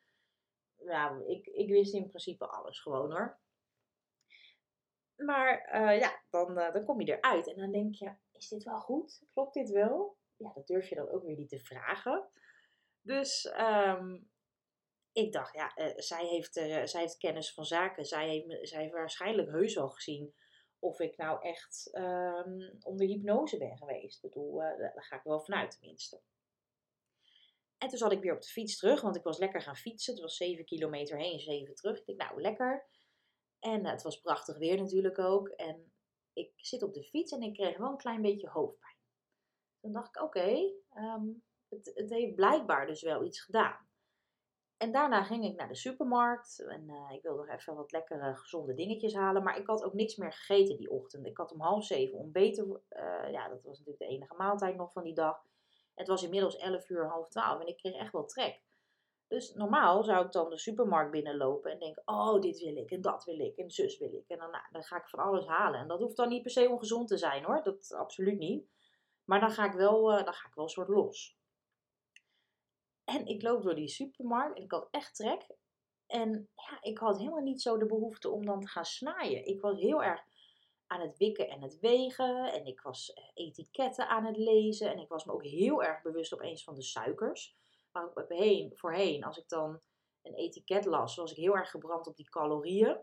Nou, 0.79 1.27
ik, 1.27 1.45
ik 1.45 1.69
wist 1.69 1.93
in 1.93 2.07
principe 2.07 2.47
alles 2.47 2.79
gewoon 2.79 3.11
hoor. 3.11 3.39
Maar 5.15 5.69
uh, 5.73 5.99
ja, 5.99 6.21
dan, 6.29 6.57
uh, 6.57 6.73
dan 6.73 6.85
kom 6.85 7.01
je 7.01 7.17
eruit 7.17 7.47
en 7.47 7.55
dan 7.55 7.71
denk 7.71 7.95
je: 7.95 8.15
Is 8.31 8.47
dit 8.47 8.63
wel 8.63 8.79
goed? 8.79 9.23
Klopt 9.33 9.53
dit 9.53 9.69
wel? 9.69 10.17
Ja, 10.35 10.51
dat 10.53 10.67
durf 10.67 10.89
je 10.89 10.95
dan 10.95 11.09
ook 11.09 11.23
weer 11.23 11.37
niet 11.37 11.49
te 11.49 11.59
vragen. 11.59 12.29
Dus 13.01 13.53
um, 13.59 14.29
ik 15.11 15.31
dacht, 15.31 15.53
ja, 15.53 15.77
uh, 15.77 15.93
zij, 15.95 16.25
heeft, 16.25 16.53
zij 16.83 17.01
heeft 17.01 17.17
kennis 17.17 17.53
van 17.53 17.65
zaken. 17.65 18.05
Zij 18.05 18.29
heeft, 18.29 18.69
zij 18.69 18.89
waarschijnlijk 18.89 19.49
heus 19.49 19.77
al 19.77 19.89
gezien 19.89 20.35
of 20.79 20.99
ik 20.99 21.17
nou 21.17 21.41
echt 21.41 21.89
um, 21.93 22.77
onder 22.81 23.07
hypnose 23.07 23.57
ben 23.57 23.77
geweest. 23.77 24.23
Ik 24.23 24.31
bedoel, 24.31 24.57
daar 24.57 24.93
ga 24.95 25.15
ik 25.15 25.23
wel 25.23 25.39
vanuit 25.39 25.71
tenminste. 25.71 26.21
En 27.77 27.87
toen 27.87 27.97
zat 27.97 28.11
ik 28.11 28.21
weer 28.21 28.33
op 28.33 28.41
de 28.41 28.47
fiets 28.47 28.77
terug, 28.77 29.01
want 29.01 29.15
ik 29.15 29.23
was 29.23 29.37
lekker 29.37 29.61
gaan 29.61 29.75
fietsen. 29.75 30.13
Het 30.13 30.21
was 30.21 30.37
7 30.37 30.65
kilometer 30.65 31.17
heen, 31.17 31.39
7 31.39 31.75
terug. 31.75 31.97
Ik 32.05 32.17
dacht, 32.17 32.29
nou, 32.29 32.41
lekker. 32.41 32.87
En 33.59 33.85
uh, 33.85 33.91
het 33.91 34.01
was 34.01 34.21
prachtig 34.21 34.57
weer 34.57 34.77
natuurlijk 34.77 35.19
ook. 35.19 35.47
En 35.47 35.91
ik 36.33 36.51
zit 36.55 36.83
op 36.83 36.93
de 36.93 37.03
fiets 37.03 37.31
en 37.31 37.41
ik 37.41 37.53
kreeg 37.53 37.77
wel 37.77 37.91
een 37.91 37.97
klein 37.97 38.21
beetje 38.21 38.49
hoofdpijn. 38.49 38.95
Toen 39.81 39.91
dacht 39.91 40.15
ik, 40.15 40.21
oké, 40.21 40.71
um, 40.95 41.43
het, 41.69 41.91
het 41.93 42.09
heeft 42.09 42.35
blijkbaar 42.35 42.87
dus 42.87 43.01
wel 43.01 43.23
iets 43.23 43.41
gedaan. 43.41 43.87
En 44.77 44.91
daarna 44.91 45.23
ging 45.23 45.45
ik 45.45 45.55
naar 45.55 45.67
de 45.67 45.75
supermarkt 45.75 46.65
en 46.67 46.89
uh, 46.89 47.11
ik 47.11 47.21
wilde 47.21 47.45
nog 47.45 47.55
even 47.55 47.75
wat 47.75 47.91
lekkere 47.91 48.35
gezonde 48.35 48.73
dingetjes 48.73 49.13
halen. 49.13 49.43
Maar 49.43 49.57
ik 49.57 49.67
had 49.67 49.83
ook 49.83 49.93
niks 49.93 50.15
meer 50.15 50.33
gegeten 50.33 50.77
die 50.77 50.89
ochtend. 50.89 51.25
Ik 51.25 51.37
had 51.37 51.51
om 51.51 51.61
half 51.61 51.85
zeven 51.85 52.17
ontbeten. 52.17 52.81
Uh, 52.89 53.31
ja, 53.31 53.49
dat 53.49 53.63
was 53.63 53.77
natuurlijk 53.77 53.99
de 53.99 54.15
enige 54.15 54.35
maaltijd 54.35 54.75
nog 54.75 54.91
van 54.91 55.03
die 55.03 55.13
dag. 55.13 55.45
Het 55.97 56.07
was 56.07 56.23
inmiddels 56.23 56.55
11 56.55 56.89
uur, 56.89 57.07
half 57.07 57.27
12 57.27 57.61
en 57.61 57.67
ik 57.67 57.77
kreeg 57.77 57.95
echt 57.95 58.11
wel 58.11 58.25
trek. 58.25 58.61
Dus 59.27 59.53
normaal 59.53 60.03
zou 60.03 60.25
ik 60.25 60.31
dan 60.31 60.49
de 60.49 60.57
supermarkt 60.57 61.11
binnenlopen 61.11 61.71
en 61.71 61.79
denken: 61.79 62.01
Oh, 62.05 62.41
dit 62.41 62.59
wil 62.59 62.75
ik 62.75 62.91
en 62.91 63.01
dat 63.01 63.23
wil 63.23 63.39
ik 63.39 63.57
en 63.57 63.71
zus 63.71 63.97
wil 63.97 64.13
ik. 64.13 64.27
En 64.27 64.37
dan, 64.37 64.51
nou, 64.51 64.63
dan 64.71 64.83
ga 64.83 64.97
ik 64.97 65.07
van 65.07 65.19
alles 65.19 65.45
halen. 65.45 65.79
En 65.79 65.87
dat 65.87 65.99
hoeft 65.99 66.15
dan 66.15 66.29
niet 66.29 66.41
per 66.41 66.51
se 66.51 66.69
ongezond 66.69 67.07
te 67.07 67.17
zijn 67.17 67.43
hoor, 67.43 67.63
dat 67.63 67.93
absoluut 67.93 68.37
niet. 68.37 68.67
Maar 69.25 69.39
dan 69.39 69.51
ga 69.51 69.65
ik 69.65 69.73
wel, 69.73 70.11
uh, 70.11 70.23
dan 70.23 70.33
ga 70.33 70.47
ik 70.47 70.53
wel 70.53 70.63
een 70.63 70.69
soort 70.69 70.87
los. 70.87 71.37
En 73.03 73.25
ik 73.25 73.41
loop 73.41 73.63
door 73.63 73.75
die 73.75 73.87
supermarkt 73.87 74.57
en 74.57 74.63
ik 74.63 74.71
had 74.71 74.87
echt 74.91 75.15
trek. 75.15 75.47
En 76.07 76.49
ja, 76.55 76.77
ik 76.81 76.97
had 76.97 77.17
helemaal 77.17 77.41
niet 77.41 77.61
zo 77.61 77.77
de 77.77 77.85
behoefte 77.85 78.29
om 78.29 78.45
dan 78.45 78.61
te 78.61 78.67
gaan 78.67 78.85
snijden. 78.85 79.45
Ik 79.45 79.61
was 79.61 79.79
heel 79.79 80.03
erg 80.03 80.23
aan 80.87 81.01
het 81.01 81.17
wikken 81.17 81.49
en 81.49 81.61
het 81.61 81.79
wegen. 81.79 82.53
En 82.53 82.65
ik 82.65 82.81
was 82.81 83.13
eh, 83.13 83.23
etiketten 83.33 84.07
aan 84.07 84.25
het 84.25 84.37
lezen. 84.37 84.91
En 84.91 84.99
ik 84.99 85.09
was 85.09 85.25
me 85.25 85.33
ook 85.33 85.43
heel 85.43 85.83
erg 85.83 86.01
bewust 86.01 86.33
opeens 86.33 86.63
van 86.63 86.75
de 86.75 86.81
suikers. 86.81 87.57
Waar 87.91 88.11
ik 88.15 88.37
heen, 88.37 88.77
voorheen, 88.77 89.23
als 89.23 89.37
ik 89.37 89.49
dan 89.49 89.81
een 90.21 90.33
etiket 90.33 90.85
las, 90.85 91.15
was 91.15 91.31
ik 91.31 91.37
heel 91.37 91.55
erg 91.55 91.69
gebrand 91.69 92.07
op 92.07 92.15
die 92.15 92.29
calorieën. 92.29 92.97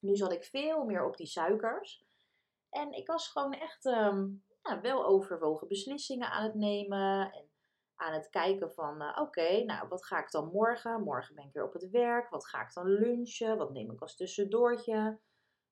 Nu 0.00 0.16
zat 0.16 0.32
ik 0.32 0.44
veel 0.44 0.84
meer 0.84 1.06
op 1.06 1.16
die 1.16 1.26
suikers. 1.26 2.04
En 2.70 2.92
ik 2.92 3.06
was 3.06 3.28
gewoon 3.28 3.52
echt 3.52 3.84
um, 3.84 4.44
ja, 4.62 4.80
wel 4.80 5.06
overwogen 5.06 5.68
beslissingen 5.68 6.30
aan 6.30 6.44
het 6.44 6.54
nemen. 6.54 7.32
En 7.32 7.50
aan 7.94 8.12
het 8.12 8.28
kijken 8.28 8.72
van, 8.72 9.02
uh, 9.02 9.18
oké, 9.20 9.64
nou, 9.64 9.88
wat 9.88 10.06
ga 10.06 10.18
ik 10.18 10.30
dan 10.30 10.50
morgen? 10.52 11.02
Morgen 11.02 11.34
ben 11.34 11.44
ik 11.44 11.52
weer 11.52 11.66
op 11.66 11.72
het 11.72 11.90
werk. 11.90 12.30
Wat 12.30 12.46
ga 12.46 12.62
ik 12.62 12.72
dan 12.72 12.86
lunchen? 12.86 13.56
Wat 13.56 13.72
neem 13.72 13.90
ik 13.90 14.00
als 14.00 14.16
tussendoortje? 14.16 15.20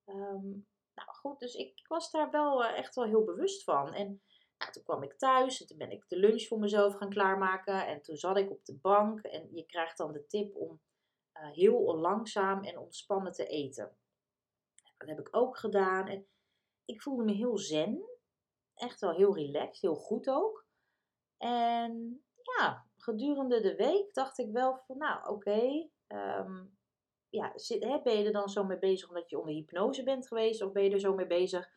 Um, 0.06 0.66
nou 0.94 1.08
goed, 1.08 1.38
dus 1.38 1.54
ik 1.54 1.86
was 1.88 2.10
daar 2.10 2.30
wel 2.30 2.64
uh, 2.64 2.78
echt 2.78 2.94
wel 2.94 3.04
heel 3.04 3.24
bewust 3.24 3.64
van. 3.64 3.94
En 3.94 4.22
nou, 4.58 4.72
toen 4.72 4.82
kwam 4.82 5.02
ik 5.02 5.18
thuis 5.18 5.60
en 5.60 5.66
toen 5.66 5.78
ben 5.78 5.90
ik 5.90 6.04
de 6.08 6.16
lunch 6.16 6.46
voor 6.46 6.58
mezelf 6.58 6.94
gaan 6.94 7.10
klaarmaken. 7.10 7.86
En 7.86 8.02
toen 8.02 8.16
zat 8.16 8.36
ik 8.36 8.50
op 8.50 8.64
de 8.64 8.78
bank 8.78 9.20
en 9.20 9.54
je 9.54 9.66
krijgt 9.66 9.96
dan 9.96 10.12
de 10.12 10.26
tip 10.26 10.56
om 10.56 10.80
uh, 11.34 11.50
heel 11.50 11.96
langzaam 11.96 12.64
en 12.64 12.78
ontspannen 12.78 13.32
te 13.32 13.46
eten. 13.46 13.96
Dat 14.96 15.08
heb 15.08 15.18
ik 15.18 15.36
ook 15.36 15.58
gedaan. 15.58 16.08
En 16.08 16.26
ik 16.84 17.02
voelde 17.02 17.24
me 17.24 17.32
heel 17.32 17.58
zen. 17.58 18.10
Echt 18.74 19.00
wel 19.00 19.12
heel 19.12 19.34
relaxed, 19.34 19.80
heel 19.82 19.94
goed 19.94 20.28
ook. 20.28 20.66
En 21.36 22.24
ja, 22.58 22.86
gedurende 22.96 23.60
de 23.60 23.74
week 23.74 24.14
dacht 24.14 24.38
ik 24.38 24.52
wel 24.52 24.78
van, 24.86 24.98
nou 24.98 25.18
oké, 25.20 25.30
okay, 25.30 25.90
um, 26.06 26.78
ja, 27.32 27.52
zit, 27.54 28.02
ben 28.02 28.18
je 28.18 28.24
er 28.24 28.32
dan 28.32 28.48
zo 28.48 28.64
mee 28.64 28.78
bezig 28.78 29.08
omdat 29.08 29.30
je 29.30 29.38
onder 29.38 29.54
hypnose 29.54 30.02
bent 30.02 30.26
geweest? 30.26 30.62
Of 30.62 30.72
ben 30.72 30.84
je 30.84 30.90
er 30.90 31.00
zo 31.00 31.14
mee 31.14 31.26
bezig 31.26 31.68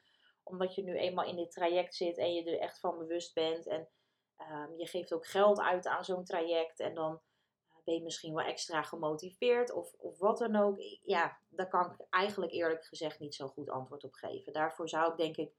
omdat 0.44 0.76
je 0.76 0.84
nu 0.84 0.98
eenmaal 0.98 1.26
in 1.26 1.36
dit 1.36 1.52
traject 1.52 1.96
zit 1.96 2.18
en 2.18 2.34
je 2.34 2.44
er 2.44 2.60
echt 2.60 2.80
van 2.80 2.98
bewust 2.98 3.34
bent? 3.34 3.68
En 3.68 3.90
um, 4.38 4.78
je 4.78 4.88
geeft 4.88 5.14
ook 5.14 5.28
geld 5.28 5.60
uit 5.60 5.88
aan 5.88 6.04
zo'n 6.04 6.24
traject 6.24 6.80
en 6.80 6.96
dan 6.96 7.12
uh, 7.12 7.84
ben 7.84 7.96
je 7.96 8.04
misschien 8.04 8.34
wel 8.34 8.46
extra 8.46 8.82
gemotiveerd 8.82 9.74
of, 9.74 9.94
of 9.94 10.20
wat 10.20 10.38
dan 10.38 10.56
ook. 10.56 10.76
Ja, 11.02 11.40
daar 11.50 11.70
kan 11.70 11.92
ik 11.92 12.06
eigenlijk 12.10 12.52
eerlijk 12.52 12.86
gezegd 12.86 13.20
niet 13.20 13.36
zo 13.36 13.48
goed 13.48 13.70
antwoord 13.70 14.04
op 14.04 14.14
geven. 14.14 14.54
Daarvoor 14.54 14.90
zou 14.90 15.12
ik 15.12 15.18
denk 15.18 15.38
ik 15.38 15.54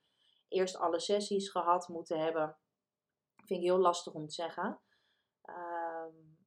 eerst 0.49 0.77
alle 0.77 1.01
sessies 1.01 1.49
gehad 1.49 1.89
moeten 1.89 2.19
hebben 2.19 2.59
Vind 3.47 3.61
ik 3.61 3.67
heel 3.67 3.79
lastig 3.79 4.13
om 4.13 4.27
te 4.27 4.35
zeggen. 4.35 4.81
Um, 5.43 5.86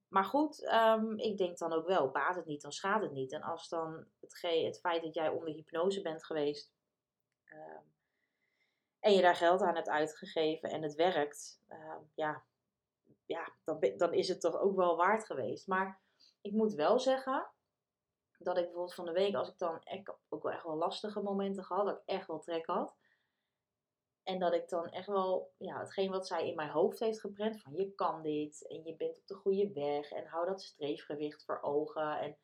maar 0.10 0.26
goed, 0.26 0.64
um, 0.64 1.18
ik 1.18 1.38
denk 1.38 1.58
dan 1.58 1.74
ook 1.74 1.88
wel, 1.88 2.12
baat 2.12 2.36
het 2.36 2.46
niet, 2.46 2.62
dan 2.62 2.72
schaadt 2.72 3.04
het 3.04 3.12
niet. 3.12 3.32
En 3.32 3.42
als 3.42 3.70
dan 3.70 4.06
het, 4.20 4.42
het 4.42 4.80
feit 4.80 5.04
dat 5.04 5.14
jij 5.14 5.30
onder 5.30 5.54
hypnose 5.54 6.02
bent 6.02 6.26
geweest 6.26 6.74
um, 7.54 7.94
en 9.00 9.14
je 9.14 9.22
daar 9.22 9.36
geld 9.36 9.62
aan 9.62 9.76
hebt 9.76 9.90
uitgegeven 9.90 10.70
en 10.70 10.82
het 10.82 10.96
werkt, 10.96 11.62
ja, 12.14 12.44
ja 13.26 13.54
dan, 13.64 13.94
dan 13.98 14.14
is 14.14 14.28
het 14.28 14.42
toch 14.42 14.60
ook 14.60 14.76
wel 14.76 14.96
waard 14.96 15.26
geweest. 15.26 15.68
Maar 15.68 16.02
ik 16.42 16.52
moet 16.52 16.74
wel 16.74 17.00
zeggen 17.00 17.52
dat 18.38 18.58
ik 18.58 18.64
bijvoorbeeld 18.64 18.94
van 18.94 19.06
de 19.06 19.12
week, 19.12 19.36
als 19.36 19.50
ik 19.50 19.58
dan 19.58 19.82
ook 20.30 20.44
wel 20.44 20.52
echt 20.52 20.64
wel 20.64 20.76
lastige 20.76 21.22
momenten 21.22 21.64
gehad, 21.64 21.86
dat 21.86 21.98
ik 21.98 22.06
echt 22.06 22.28
wel 22.28 22.40
trek 22.40 22.66
had. 22.66 22.96
En 24.30 24.40
dat 24.40 24.54
ik 24.54 24.70
dan 24.70 24.90
echt 24.90 25.08
wel, 25.08 25.54
ja, 25.58 25.80
hetgeen 25.80 26.12
wat 26.12 26.28
zij 26.28 26.48
in 26.48 26.56
mijn 26.56 26.70
hoofd 26.70 27.00
heeft 27.00 27.20
geprent, 27.20 27.62
van 27.62 27.74
je 27.76 27.92
kan 27.96 28.22
dit 28.22 28.68
en 28.68 28.84
je 28.84 28.96
bent 28.96 29.18
op 29.18 29.28
de 29.28 29.34
goede 29.34 29.72
weg 29.74 30.12
en 30.12 30.26
hou 30.26 30.46
dat 30.46 30.62
streefgewicht 30.62 31.46
voor 31.46 31.62
ogen. 31.62 32.20
En 32.20 32.38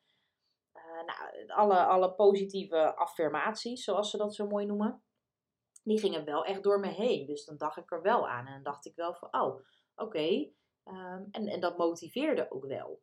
uh, 0.74 1.04
nou, 1.06 1.48
alle, 1.48 1.84
alle 1.84 2.14
positieve 2.14 2.96
affirmaties, 2.96 3.84
zoals 3.84 4.10
ze 4.10 4.16
dat 4.16 4.34
zo 4.34 4.46
mooi 4.46 4.66
noemen, 4.66 5.02
die 5.82 5.98
gingen 5.98 6.24
wel 6.24 6.44
echt 6.44 6.62
door 6.62 6.80
me 6.80 6.88
heen. 6.88 7.26
Dus 7.26 7.44
dan 7.44 7.56
dacht 7.56 7.76
ik 7.76 7.92
er 7.92 8.02
wel 8.02 8.28
aan 8.28 8.46
en 8.46 8.52
dan 8.52 8.62
dacht 8.62 8.86
ik 8.86 8.94
wel 8.94 9.14
van, 9.14 9.40
oh, 9.40 9.60
oké. 9.94 10.50
Um, 10.84 11.28
en, 11.30 11.46
en 11.46 11.60
dat 11.60 11.78
motiveerde 11.78 12.50
ook 12.50 12.66
wel. 12.66 13.00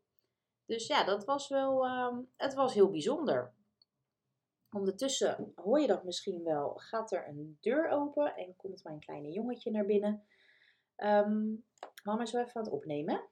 Dus 0.66 0.88
ja, 0.88 1.04
dat 1.04 1.26
was 1.26 1.48
wel, 1.48 1.86
um, 1.86 2.32
het 2.36 2.54
was 2.54 2.74
heel 2.74 2.90
bijzonder. 2.90 3.54
Ondertussen 4.74 5.54
hoor 5.56 5.80
je 5.80 5.88
dat 5.88 6.04
misschien 6.04 6.44
wel, 6.44 6.74
gaat 6.76 7.12
er 7.12 7.28
een 7.28 7.58
deur 7.62 7.90
open 7.90 8.36
en 8.36 8.56
komt 8.56 8.84
mijn 8.84 9.00
kleine 9.00 9.32
jongetje 9.32 9.72
naar 9.72 9.86
binnen. 9.86 10.24
Um, 10.98 11.66
mama 12.04 12.22
is 12.22 12.32
wel 12.32 12.42
even 12.42 12.56
aan 12.56 12.64
het 12.64 12.74
opnemen. 12.74 13.28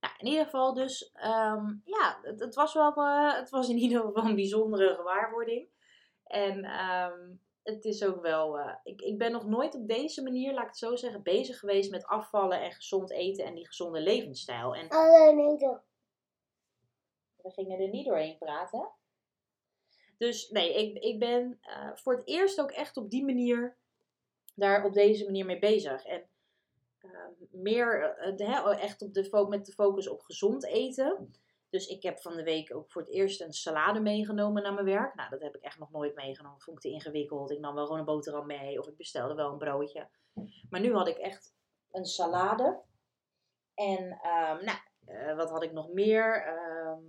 Nou, 0.00 0.14
in 0.18 0.26
ieder 0.26 0.44
geval 0.44 0.74
dus, 0.74 1.12
um, 1.14 1.82
ja, 1.84 2.18
het, 2.22 2.40
het, 2.40 2.54
was 2.54 2.74
wel, 2.74 2.98
uh, 2.98 3.34
het 3.34 3.50
was 3.50 3.68
in 3.68 3.76
ieder 3.76 4.00
geval 4.00 4.24
een 4.24 4.34
bijzondere 4.34 4.94
gewaarwording. 4.94 5.68
En 6.24 6.64
um, 6.64 7.40
het 7.62 7.84
is 7.84 8.04
ook 8.04 8.22
wel, 8.22 8.58
uh, 8.58 8.74
ik, 8.84 9.00
ik 9.00 9.18
ben 9.18 9.32
nog 9.32 9.46
nooit 9.46 9.74
op 9.74 9.88
deze 9.88 10.22
manier, 10.22 10.52
laat 10.52 10.62
ik 10.62 10.68
het 10.68 10.78
zo 10.78 10.96
zeggen, 10.96 11.22
bezig 11.22 11.58
geweest 11.58 11.90
met 11.90 12.06
afvallen 12.06 12.60
en 12.60 12.72
gezond 12.72 13.10
eten 13.10 13.44
en 13.44 13.54
die 13.54 13.66
gezonde 13.66 14.00
levensstijl. 14.00 14.74
En, 14.74 14.88
Alleen 14.88 15.38
eten. 15.38 15.82
We 17.36 17.50
gingen 17.50 17.80
er 17.80 17.88
niet 17.88 18.06
doorheen 18.06 18.38
praten. 18.38 18.88
Dus 20.16 20.50
nee, 20.50 20.74
ik, 20.74 21.02
ik 21.04 21.18
ben 21.18 21.58
uh, 21.62 21.90
voor 21.94 22.16
het 22.16 22.28
eerst 22.28 22.60
ook 22.60 22.70
echt 22.70 22.96
op 22.96 23.10
die 23.10 23.24
manier 23.24 23.76
daar 24.54 24.84
op 24.84 24.92
deze 24.92 25.24
manier 25.24 25.44
mee 25.44 25.58
bezig. 25.58 26.04
En 26.04 26.28
uh, 27.00 27.10
meer 27.50 28.16
uh, 28.38 28.82
echt 28.82 29.02
op 29.02 29.14
de, 29.14 29.46
met 29.48 29.66
de 29.66 29.72
focus 29.72 30.08
op 30.08 30.20
gezond 30.20 30.64
eten. 30.64 31.34
Dus 31.70 31.86
ik 31.86 32.02
heb 32.02 32.20
van 32.20 32.36
de 32.36 32.42
week 32.42 32.74
ook 32.74 32.90
voor 32.90 33.02
het 33.02 33.10
eerst 33.10 33.40
een 33.40 33.52
salade 33.52 34.00
meegenomen 34.00 34.62
naar 34.62 34.74
mijn 34.74 34.86
werk. 34.86 35.14
Nou, 35.14 35.30
dat 35.30 35.42
heb 35.42 35.56
ik 35.56 35.62
echt 35.62 35.78
nog 35.78 35.90
nooit 35.90 36.14
meegenomen. 36.14 36.60
Vond 36.60 36.76
ik 36.76 36.82
te 36.82 36.90
ingewikkeld. 36.90 37.50
Ik 37.50 37.58
nam 37.58 37.74
wel 37.74 37.84
gewoon 37.84 37.98
een 37.98 38.04
boterham 38.06 38.46
mee 38.46 38.78
of 38.78 38.86
ik 38.86 38.96
bestelde 38.96 39.34
wel 39.34 39.52
een 39.52 39.58
broodje. 39.58 40.08
Maar 40.70 40.80
nu 40.80 40.94
had 40.94 41.08
ik 41.08 41.16
echt 41.16 41.54
een 41.90 42.04
salade. 42.04 42.82
En 43.74 44.18
ehm, 44.22 44.64
nou, 44.64 44.78
eh, 45.04 45.36
wat 45.36 45.50
had 45.50 45.62
ik 45.62 45.72
nog 45.72 45.92
meer? 45.92 46.44
Ehm, 46.44 47.04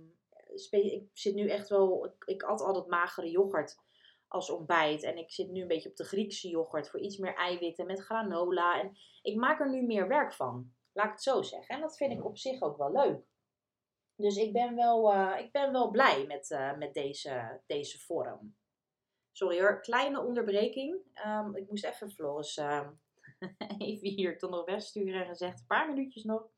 ik 0.66 1.08
zit 1.12 1.34
nu 1.34 1.48
echt 1.48 1.68
wel. 1.68 2.04
Ik, 2.04 2.24
ik 2.24 2.42
at 2.42 2.60
altijd 2.60 2.86
magere 2.86 3.30
yoghurt 3.30 3.76
als 4.28 4.50
ontbijt. 4.50 5.02
En 5.02 5.16
ik 5.16 5.30
zit 5.30 5.50
nu 5.50 5.60
een 5.60 5.68
beetje 5.68 5.88
op 5.88 5.96
de 5.96 6.04
Griekse 6.04 6.48
yoghurt 6.48 6.88
voor 6.88 7.00
iets 7.00 7.16
meer 7.16 7.34
eiwitten 7.34 7.86
met 7.86 8.00
granola. 8.00 8.80
En 8.80 8.96
ik 9.22 9.36
maak 9.36 9.60
er 9.60 9.70
nu 9.70 9.82
meer 9.82 10.08
werk 10.08 10.32
van. 10.32 10.72
Laat 10.92 11.06
ik 11.06 11.12
het 11.12 11.22
zo 11.22 11.42
zeggen. 11.42 11.74
En 11.74 11.80
dat 11.80 11.96
vind 11.96 12.12
ik 12.12 12.24
op 12.24 12.38
zich 12.38 12.62
ook 12.62 12.76
wel 12.76 12.92
leuk. 12.92 13.26
Dus 14.16 14.36
ik 14.36 14.52
ben 14.52 14.74
wel, 14.74 15.14
uh, 15.14 15.34
ik 15.38 15.52
ben 15.52 15.72
wel 15.72 15.90
blij 15.90 16.26
met, 16.26 16.50
uh, 16.50 16.76
met 16.76 16.94
deze, 16.94 17.60
deze 17.66 17.98
vorm. 17.98 18.56
Sorry 19.32 19.60
hoor, 19.60 19.80
kleine 19.80 20.20
onderbreking. 20.20 21.00
Um, 21.26 21.56
ik 21.56 21.68
moest 21.68 21.84
even 21.84 22.10
Floris 22.10 22.56
uh, 22.56 22.88
even 23.78 24.08
hier 24.08 24.38
toch 24.38 24.50
nog 24.50 24.64
wegsturen 24.64 25.20
en 25.20 25.26
gezegd, 25.26 25.60
een 25.60 25.66
paar 25.66 25.88
minuutjes 25.88 26.24
nog. 26.24 26.48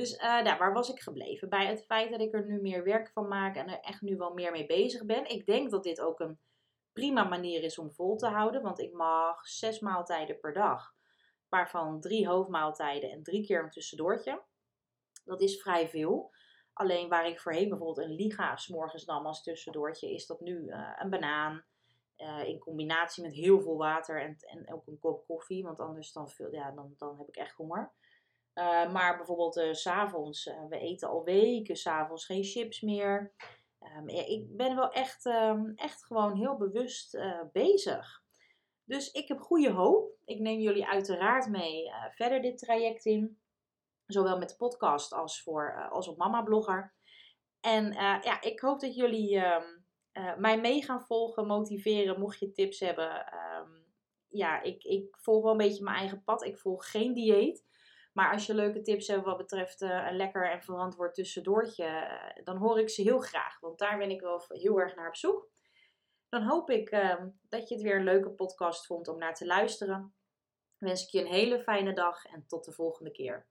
Dus 0.00 0.14
uh, 0.14 0.58
waar 0.58 0.72
was 0.72 0.90
ik 0.90 1.00
gebleven? 1.00 1.48
Bij 1.48 1.66
het 1.66 1.84
feit 1.84 2.10
dat 2.10 2.20
ik 2.20 2.34
er 2.34 2.46
nu 2.46 2.60
meer 2.60 2.84
werk 2.84 3.10
van 3.10 3.28
maak 3.28 3.56
en 3.56 3.68
er 3.68 3.80
echt 3.80 4.00
nu 4.00 4.16
wel 4.16 4.32
meer 4.32 4.52
mee 4.52 4.66
bezig 4.66 5.04
ben. 5.04 5.28
Ik 5.28 5.46
denk 5.46 5.70
dat 5.70 5.82
dit 5.82 6.00
ook 6.00 6.20
een 6.20 6.38
prima 6.92 7.24
manier 7.24 7.62
is 7.62 7.78
om 7.78 7.92
vol 7.92 8.16
te 8.16 8.26
houden, 8.26 8.62
want 8.62 8.78
ik 8.78 8.92
mag 8.92 9.46
zes 9.46 9.80
maaltijden 9.80 10.40
per 10.40 10.52
dag, 10.52 10.94
waarvan 11.48 12.00
drie 12.00 12.28
hoofdmaaltijden 12.28 13.10
en 13.10 13.22
drie 13.22 13.46
keer 13.46 13.62
een 13.62 13.70
tussendoortje. 13.70 14.42
Dat 15.24 15.40
is 15.40 15.62
vrij 15.62 15.88
veel. 15.88 16.32
Alleen 16.72 17.08
waar 17.08 17.26
ik 17.26 17.40
voorheen 17.40 17.68
bijvoorbeeld 17.68 18.06
een 18.06 18.14
liga 18.14 18.58
morgens 18.68 19.04
nam 19.04 19.26
als 19.26 19.42
tussendoortje, 19.42 20.12
is 20.14 20.26
dat 20.26 20.40
nu 20.40 20.58
uh, 20.58 20.92
een 20.98 21.10
banaan. 21.10 21.64
Uh, 22.16 22.48
in 22.48 22.58
combinatie 22.58 23.22
met 23.22 23.32
heel 23.32 23.60
veel 23.60 23.76
water 23.76 24.22
en, 24.22 24.36
en 24.40 24.72
ook 24.72 24.86
een 24.86 24.98
kop 24.98 25.26
koffie. 25.26 25.64
Want 25.64 25.80
anders 25.80 26.12
dan, 26.12 26.30
ja, 26.50 26.70
dan, 26.70 26.94
dan 26.96 27.18
heb 27.18 27.28
ik 27.28 27.36
echt 27.36 27.54
honger. 27.56 27.92
Uh, 28.54 28.92
maar 28.92 29.16
bijvoorbeeld 29.16 29.56
uh, 29.56 29.72
s'avonds, 29.72 30.44
we 30.68 30.78
eten 30.78 31.08
al 31.08 31.24
weken 31.24 31.76
s'avonds 31.76 32.24
geen 32.24 32.44
chips 32.44 32.80
meer. 32.80 33.32
Um, 33.98 34.08
ik 34.08 34.56
ben 34.56 34.76
wel 34.76 34.90
echt, 34.90 35.24
um, 35.24 35.72
echt 35.76 36.04
gewoon 36.04 36.36
heel 36.36 36.56
bewust 36.56 37.18
bezig. 37.52 38.22
Dus 38.84 39.10
ik 39.10 39.28
heb 39.28 39.40
goede 39.40 39.70
hoop. 39.70 40.16
Ik 40.24 40.38
neem 40.38 40.60
jullie 40.60 40.86
uiteraard 40.86 41.48
mee 41.48 41.90
verder 42.10 42.42
dit 42.42 42.58
traject 42.58 43.04
in. 43.04 43.40
Zowel 44.06 44.38
met 44.38 44.48
de 44.48 44.56
podcast 44.56 45.12
als, 45.12 45.42
voor, 45.42 45.88
als 45.90 46.08
op 46.08 46.16
Mama 46.16 46.42
Blogger. 46.42 46.94
En 47.60 47.92
ja, 47.92 48.42
ik 48.42 48.60
hoop 48.60 48.80
dat 48.80 48.94
jullie 48.94 49.34
uh, 49.34 50.36
mij 50.36 50.60
mee 50.60 50.82
gaan 50.82 51.02
volgen, 51.02 51.46
motiveren, 51.46 52.20
mocht 52.20 52.38
je 52.38 52.52
tips 52.52 52.80
hebben. 52.80 53.32
Ja, 54.28 54.62
ik, 54.62 54.84
ik 54.84 55.16
volg 55.16 55.42
wel 55.42 55.52
een 55.52 55.58
beetje 55.58 55.84
mijn 55.84 55.96
eigen 55.96 56.24
pad. 56.24 56.44
Ik 56.44 56.58
volg 56.58 56.90
geen 56.90 57.14
dieet. 57.14 57.68
Maar 58.12 58.32
als 58.32 58.46
je 58.46 58.54
leuke 58.54 58.82
tips 58.82 59.06
hebt 59.06 59.24
wat 59.24 59.36
betreft 59.36 59.80
een 59.80 60.16
lekker 60.16 60.50
en 60.50 60.62
verantwoord 60.62 61.14
tussendoortje, 61.14 62.20
dan 62.44 62.56
hoor 62.56 62.78
ik 62.78 62.90
ze 62.90 63.02
heel 63.02 63.20
graag. 63.20 63.60
Want 63.60 63.78
daar 63.78 63.98
ben 63.98 64.10
ik 64.10 64.20
wel 64.20 64.44
heel 64.48 64.80
erg 64.80 64.96
naar 64.96 65.08
op 65.08 65.16
zoek. 65.16 65.48
Dan 66.28 66.42
hoop 66.42 66.70
ik 66.70 66.90
ehm, 66.90 67.28
dat 67.48 67.68
je 67.68 67.74
het 67.74 67.84
weer 67.84 67.96
een 67.96 68.04
leuke 68.04 68.30
podcast 68.30 68.86
vond 68.86 69.08
om 69.08 69.18
naar 69.18 69.34
te 69.34 69.46
luisteren. 69.46 70.14
wens 70.78 71.02
ik 71.02 71.08
je 71.08 71.20
een 71.20 71.26
hele 71.26 71.60
fijne 71.60 71.92
dag 71.92 72.24
en 72.24 72.44
tot 72.46 72.64
de 72.64 72.72
volgende 72.72 73.10
keer. 73.10 73.46